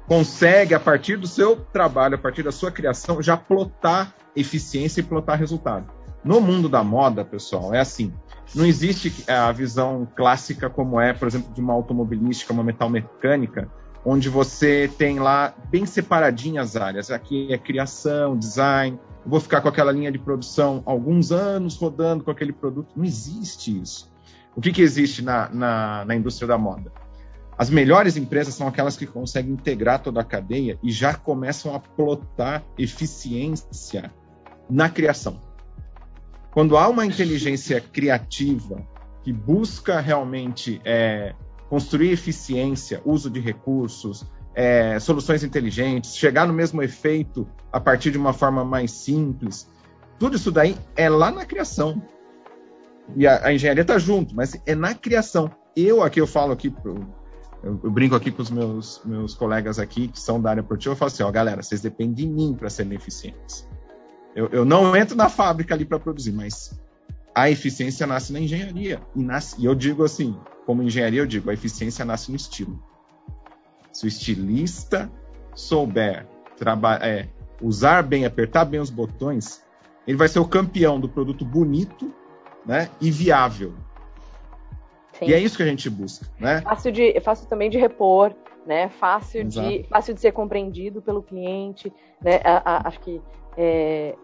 consegue, 0.06 0.74
a 0.74 0.80
partir 0.80 1.16
do 1.16 1.26
seu 1.26 1.56
trabalho, 1.56 2.14
a 2.14 2.18
partir 2.18 2.42
da 2.42 2.52
sua 2.52 2.70
criação, 2.70 3.22
já 3.22 3.36
plotar 3.36 4.14
eficiência 4.34 5.00
e 5.00 5.04
plotar 5.04 5.38
resultado. 5.38 5.90
No 6.24 6.40
mundo 6.40 6.68
da 6.68 6.82
moda, 6.84 7.24
pessoal, 7.24 7.74
é 7.74 7.80
assim. 7.80 8.12
Não 8.54 8.66
existe 8.66 9.25
a 9.30 9.52
visão 9.52 10.09
clássica 10.16 10.69
como 10.69 11.00
é, 11.00 11.12
por 11.12 11.28
exemplo, 11.28 11.52
de 11.54 11.61
uma 11.61 11.73
automobilística, 11.73 12.52
uma 12.52 12.64
metal 12.64 12.90
mecânica, 12.90 13.71
onde 14.04 14.28
você 14.28 14.90
tem 14.99 15.21
lá 15.21 15.54
bem 15.71 15.87
separadinhas 15.87 16.75
as 16.75 16.83
áreas. 16.83 17.11
Aqui 17.11 17.52
é 17.52 17.59
criação, 17.59 18.36
design. 18.36 18.99
Eu 19.25 19.30
vou 19.30 19.41
ficar 19.41 19.60
com 19.60 19.69
aquela 19.69 19.93
linha 19.93 20.10
de 20.10 20.19
produção 20.19 20.82
alguns 20.84 21.30
anos 21.30 21.76
rodando 21.76 22.25
com 22.25 22.30
aquele 22.30 22.52
produto. 22.52 22.93
Não 22.97 23.04
existe 23.04 23.80
isso. 23.80 24.10
O 24.56 24.60
que, 24.60 24.73
que 24.73 24.82
existe 24.82 25.23
na, 25.23 25.49
na, 25.50 26.04
na 26.04 26.17
indústria 26.17 26.49
da 26.49 26.58
moda? 26.58 26.91
As 27.56 27.71
melhores 27.71 28.17
empresas 28.17 28.54
são 28.54 28.67
aquelas 28.67 28.97
que 28.97 29.06
conseguem 29.06 29.52
integrar 29.52 30.02
toda 30.02 30.23
a 30.23 30.25
cadeia 30.25 30.78
e 30.82 30.91
já 30.91 31.15
começam 31.15 31.75
a 31.75 31.78
plotar 31.78 32.65
eficiência 32.78 34.10
na 34.69 34.89
criação. 34.89 35.39
Quando 36.52 36.76
há 36.76 36.89
uma 36.89 37.06
inteligência 37.06 37.80
criativa 37.80 38.84
que 39.23 39.32
busca 39.32 40.00
realmente 40.00 40.80
é, 40.84 41.34
construir 41.69 42.10
eficiência, 42.10 43.00
uso 43.04 43.30
de 43.30 43.39
recursos, 43.39 44.26
é, 44.54 44.99
soluções 44.99 45.45
inteligentes, 45.45 46.17
chegar 46.17 46.47
no 46.47 46.52
mesmo 46.52 46.82
efeito 46.82 47.47
a 47.73 47.78
partir 47.78 48.10
de 48.10 48.19
uma 48.19 48.32
forma 48.32 48.65
mais 48.65 48.91
simples, 48.91 49.69
tudo 50.19 50.36
isso 50.36 50.50
daí 50.50 50.76
é 50.97 51.08
lá 51.08 51.30
na 51.30 51.45
criação. 51.45 52.02
E 53.17 53.26
a, 53.26 53.47
a 53.47 53.54
engenharia 53.54 53.82
está 53.82 53.99
junto, 53.99 54.34
mas 54.34 54.60
é 54.67 54.75
na 54.75 54.95
criação. 54.95 55.50
Eu 55.76 56.02
aqui 56.02 56.21
eu 56.21 56.26
falo 56.26 56.52
aqui 56.52 56.75
eu, 56.84 57.06
eu, 57.63 57.91
brinco 57.91 58.15
aqui 58.15 58.30
com 58.30 58.43
os 58.43 58.50
meus, 58.50 59.00
meus 59.04 59.34
colegas 59.34 59.78
aqui 59.78 60.08
que 60.08 60.19
são 60.19 60.41
da 60.41 60.50
área 60.50 60.63
produtiva, 60.63 60.95
eu 60.95 60.97
falo 60.97 61.10
assim, 61.13 61.23
ó, 61.23 61.30
galera, 61.30 61.63
vocês 61.63 61.80
dependem 61.80 62.15
de 62.15 62.26
mim 62.26 62.54
para 62.58 62.69
serem 62.69 62.95
eficientes. 62.95 63.69
Eu, 64.34 64.49
eu, 64.49 64.64
não 64.64 64.95
entro 64.97 65.16
na 65.16 65.28
fábrica 65.28 65.75
ali 65.75 65.84
para 65.84 65.99
produzir, 65.99 66.32
mas 66.32 66.78
a 67.34 67.50
eficiência 67.50 68.06
nasce 68.06 68.32
na 68.32 68.40
engenharia. 68.40 69.00
E, 69.14 69.23
nasce, 69.23 69.60
e 69.60 69.64
eu 69.64 69.75
digo 69.75 70.04
assim, 70.04 70.36
como 70.66 70.82
engenharia, 70.82 71.21
eu 71.21 71.26
digo, 71.26 71.50
a 71.50 71.54
eficiência 71.54 72.04
nasce 72.04 72.30
no 72.30 72.36
estilo. 72.36 72.82
Se 73.93 74.06
o 74.06 74.08
estilista 74.08 75.10
souber 75.54 76.26
é, 77.02 77.26
usar 77.60 78.02
bem, 78.02 78.25
apertar 78.25 78.64
bem 78.64 78.80
os 78.80 78.90
botões, 78.90 79.64
ele 80.06 80.16
vai 80.16 80.28
ser 80.28 80.38
o 80.38 80.47
campeão 80.47 81.00
do 81.00 81.08
produto 81.08 81.45
bonito 81.45 82.12
né, 82.64 82.88
e 83.00 83.10
viável. 83.10 83.75
Sim. 85.12 85.26
E 85.26 85.34
é 85.34 85.38
isso 85.38 85.56
que 85.56 85.62
a 85.62 85.66
gente 85.66 85.90
busca, 85.90 86.26
né? 86.38 86.62
Fácil, 86.62 86.93
de, 86.93 87.21
fácil 87.21 87.49
também 87.49 87.69
de 87.69 87.76
repor, 87.76 88.34
né? 88.66 88.88
Fácil, 88.88 89.45
de, 89.45 89.82
fácil 89.84 90.14
de 90.14 90.21
ser 90.21 90.32
compreendido 90.32 91.02
pelo 91.02 91.23
cliente, 91.23 91.93
né? 92.23 92.40
A, 92.45 92.76
a, 92.76 92.88
acho 92.88 93.00
que 93.00 93.21
é, 93.56 94.15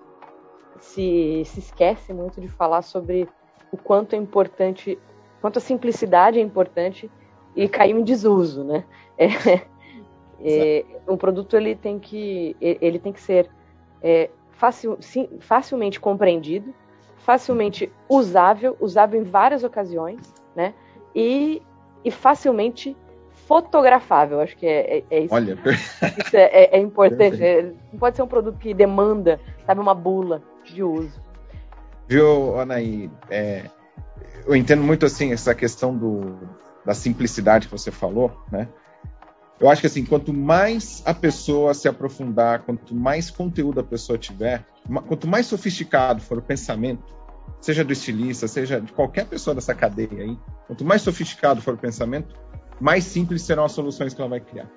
se, 0.79 1.43
se 1.45 1.61
esquece 1.61 2.13
muito 2.13 2.41
de 2.41 2.49
falar 2.49 2.83
sobre 2.83 3.29
o 3.73 3.77
quanto 3.77 4.15
é 4.15 4.17
importante, 4.17 4.99
quanto 5.41 5.59
a 5.59 5.61
simplicidade 5.61 6.39
é 6.39 6.43
importante 6.43 7.11
e 7.55 7.69
caiu 7.69 7.99
em 7.99 8.05
desuso, 8.05 8.65
né? 8.65 8.85
É, 9.19 9.65
é, 10.45 10.85
um 11.09 11.17
produto 11.17 11.57
ele 11.57 11.75
tem 11.75 11.99
que 11.99 12.55
ele 12.61 12.99
tem 12.99 13.11
que 13.11 13.21
ser 13.23 13.49
é, 14.03 14.29
facil, 14.53 14.99
sim, 15.01 15.27
facilmente 15.41 15.99
compreendido, 15.99 16.75
facilmente 17.17 17.91
usável, 18.07 18.77
usável 18.79 19.19
em 19.19 19.25
várias 19.25 19.65
ocasiões, 19.65 20.35
né? 20.55 20.75
e, 21.17 21.63
e 22.05 22.11
facilmente 22.11 22.95
fotografável. 23.47 24.41
Acho 24.41 24.57
que 24.57 24.67
é, 24.67 24.99
é, 24.99 25.05
é 25.11 25.21
isso. 25.21 25.35
Olha, 25.35 25.59
isso 26.19 26.37
é, 26.37 26.43
é, 26.43 26.77
é 26.77 26.81
importante. 26.81 27.43
É, 27.43 27.63
não 27.93 27.99
pode 27.99 28.17
ser 28.17 28.23
um 28.23 28.29
produto 28.29 28.59
que 28.59 28.75
demanda, 28.75 29.41
sabe, 29.65 29.81
uma 29.81 29.95
bula 29.95 30.43
de 30.65 30.83
uso. 30.83 31.21
Viu, 32.09 32.59
Anaí? 32.61 33.11
É, 33.31 33.65
eu 34.47 34.55
entendo 34.55 34.83
muito 34.83 35.07
assim 35.07 35.33
essa 35.33 35.55
questão 35.55 35.97
do, 35.97 36.37
da 36.85 36.95
simplicidade 36.95 37.67
que 37.67 37.73
você 37.73 37.91
falou, 37.91 38.33
né? 38.51 38.69
Eu 39.59 39.71
acho 39.71 39.81
que 39.81 39.87
assim, 39.87 40.05
quanto 40.05 40.35
mais 40.35 41.03
a 41.07 41.15
pessoa 41.15 41.73
se 41.73 41.89
aprofundar, 41.89 42.63
quanto 42.63 42.95
mais 42.95 43.31
conteúdo 43.31 43.81
a 43.81 43.85
pessoa 43.85 44.19
tiver, 44.19 44.67
quanto 45.09 45.27
mais 45.27 45.47
sofisticado 45.47 46.21
for 46.21 46.37
o 46.37 46.43
pensamento, 46.43 47.17
seja 47.59 47.83
do 47.83 47.93
estilista, 47.93 48.47
seja 48.47 48.81
de 48.81 48.93
qualquer 48.93 49.25
pessoa 49.27 49.55
dessa 49.55 49.75
cadeia 49.75 50.23
aí, 50.23 50.39
quanto 50.67 50.85
mais 50.85 51.01
sofisticado 51.01 51.63
for 51.63 51.75
o 51.75 51.79
pensamento, 51.79 52.35
mais 52.81 53.05
simples 53.05 53.43
serão 53.43 53.65
as 53.65 53.73
soluções 53.73 54.15
que 54.15 54.21
ela 54.21 54.31
vai 54.31 54.41
criar. 54.41 54.69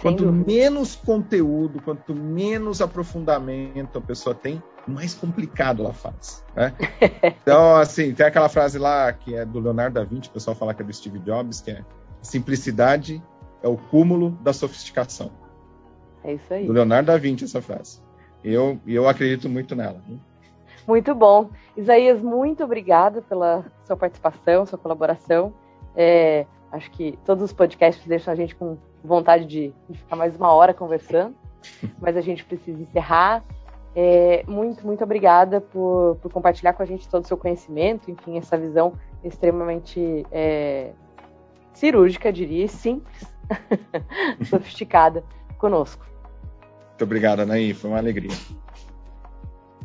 Quanto 0.00 0.32
menos 0.32 0.96
conteúdo, 0.96 1.80
quanto 1.80 2.14
menos 2.14 2.80
aprofundamento 2.80 3.98
a 3.98 4.00
pessoa 4.00 4.34
tem, 4.34 4.60
mais 4.86 5.14
complicado 5.14 5.82
ela 5.82 5.92
faz. 5.92 6.44
Né? 6.56 6.74
Então, 7.42 7.76
assim, 7.76 8.12
tem 8.14 8.26
aquela 8.26 8.48
frase 8.48 8.78
lá 8.78 9.12
que 9.12 9.34
é 9.34 9.44
do 9.44 9.60
Leonardo 9.60 9.94
da 9.94 10.04
Vinci, 10.04 10.28
o 10.28 10.32
pessoal 10.32 10.56
fala 10.56 10.74
que 10.74 10.82
é 10.82 10.84
do 10.84 10.92
Steve 10.92 11.18
Jobs, 11.20 11.60
que 11.60 11.70
é 11.70 11.84
simplicidade 12.20 13.22
é 13.62 13.68
o 13.68 13.76
cúmulo 13.76 14.30
da 14.42 14.52
sofisticação. 14.52 15.30
É 16.24 16.34
isso 16.34 16.52
aí. 16.52 16.66
Do 16.66 16.72
Leonardo 16.72 17.06
da 17.06 17.16
Vinci, 17.16 17.44
essa 17.44 17.62
frase. 17.62 18.00
Eu, 18.42 18.80
eu 18.86 19.08
acredito 19.08 19.48
muito 19.48 19.74
nela. 19.76 20.00
Né? 20.08 20.18
Muito 20.86 21.14
bom. 21.14 21.50
Isaías, 21.76 22.20
muito 22.20 22.64
obrigada 22.64 23.22
pela 23.22 23.64
sua 23.84 23.96
participação, 23.96 24.66
sua 24.66 24.78
colaboração. 24.78 25.54
É, 25.94 26.46
acho 26.72 26.90
que 26.90 27.18
todos 27.24 27.44
os 27.44 27.52
podcasts 27.52 28.04
deixam 28.06 28.32
a 28.32 28.36
gente 28.36 28.56
com 28.56 28.78
vontade 29.04 29.44
de, 29.44 29.72
de 29.88 29.98
ficar 29.98 30.16
mais 30.16 30.34
uma 30.34 30.52
hora 30.52 30.72
conversando, 30.72 31.36
mas 32.00 32.16
a 32.16 32.20
gente 32.20 32.44
precisa 32.44 32.80
encerrar. 32.82 33.44
É, 33.94 34.42
muito, 34.48 34.86
muito 34.86 35.04
obrigada 35.04 35.60
por, 35.60 36.16
por, 36.16 36.32
compartilhar 36.32 36.72
com 36.72 36.82
a 36.82 36.86
gente 36.86 37.06
todo 37.06 37.24
o 37.24 37.26
seu 37.26 37.36
conhecimento, 37.36 38.10
enfim, 38.10 38.38
essa 38.38 38.56
visão 38.56 38.94
extremamente 39.22 40.24
é, 40.32 40.92
cirúrgica, 41.74 42.32
diria, 42.32 42.64
e 42.64 42.68
simples, 42.68 43.22
sofisticada 44.48 45.22
conosco. 45.58 46.06
Muito 46.88 47.04
obrigado, 47.04 47.40
Anaí, 47.40 47.74
foi 47.74 47.90
uma 47.90 47.98
alegria. 47.98 48.30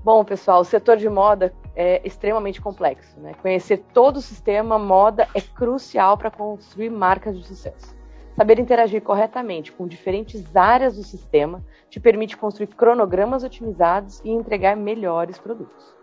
Bom, 0.08 0.24
pessoal, 0.24 0.62
o 0.62 0.64
setor 0.64 0.96
de 0.96 1.10
moda 1.10 1.54
é 1.76 2.00
extremamente 2.08 2.62
complexo. 2.62 3.20
Né? 3.20 3.34
Conhecer 3.42 3.80
todo 3.94 4.16
o 4.16 4.22
sistema 4.22 4.80
moda 4.80 5.28
é 5.36 5.42
crucial 5.42 6.18
para 6.18 6.32
construir 6.32 6.90
marcas 6.90 7.38
de 7.38 7.46
sucesso. 7.46 7.94
Saber 8.34 8.58
interagir 8.58 9.02
corretamente 9.02 9.70
com 9.70 9.86
diferentes 9.86 10.56
áreas 10.56 10.96
do 10.96 11.04
sistema 11.04 11.62
te 11.90 12.00
permite 12.00 12.38
construir 12.38 12.68
cronogramas 12.68 13.44
otimizados 13.44 14.22
e 14.24 14.30
entregar 14.30 14.78
melhores 14.78 15.38
produtos. 15.38 15.94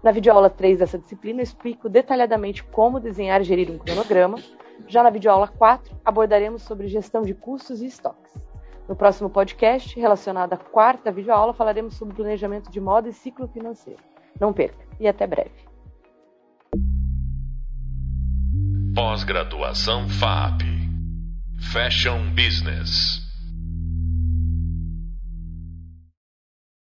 Na 0.00 0.12
videoaula 0.12 0.48
3 0.48 0.78
dessa 0.78 0.96
disciplina, 0.96 1.40
eu 1.40 1.42
explico 1.42 1.88
detalhadamente 1.88 2.62
como 2.62 3.00
desenhar 3.00 3.40
e 3.40 3.44
gerir 3.44 3.68
um 3.68 3.78
cronograma. 3.78 4.38
Já 4.86 5.02
na 5.02 5.10
videoaula 5.10 5.48
4, 5.48 5.92
abordaremos 6.04 6.62
sobre 6.62 6.86
gestão 6.86 7.22
de 7.22 7.34
custos 7.34 7.82
e 7.82 7.86
estoques. 7.86 8.32
No 8.88 8.94
próximo 8.94 9.30
podcast, 9.30 9.98
relacionado 9.98 10.52
à 10.52 10.56
quarta 10.56 11.10
videoaula, 11.10 11.54
falaremos 11.54 11.94
sobre 11.94 12.14
planejamento 12.14 12.70
de 12.70 12.80
moda 12.80 13.08
e 13.08 13.12
ciclo 13.12 13.48
financeiro. 13.48 14.00
Não 14.38 14.52
perca 14.52 14.84
e 15.00 15.08
até 15.08 15.26
breve. 15.26 15.64
Pós-graduação 18.94 20.08
FAP 20.08 20.62
Fashion 21.72 22.30
Business. 22.34 23.23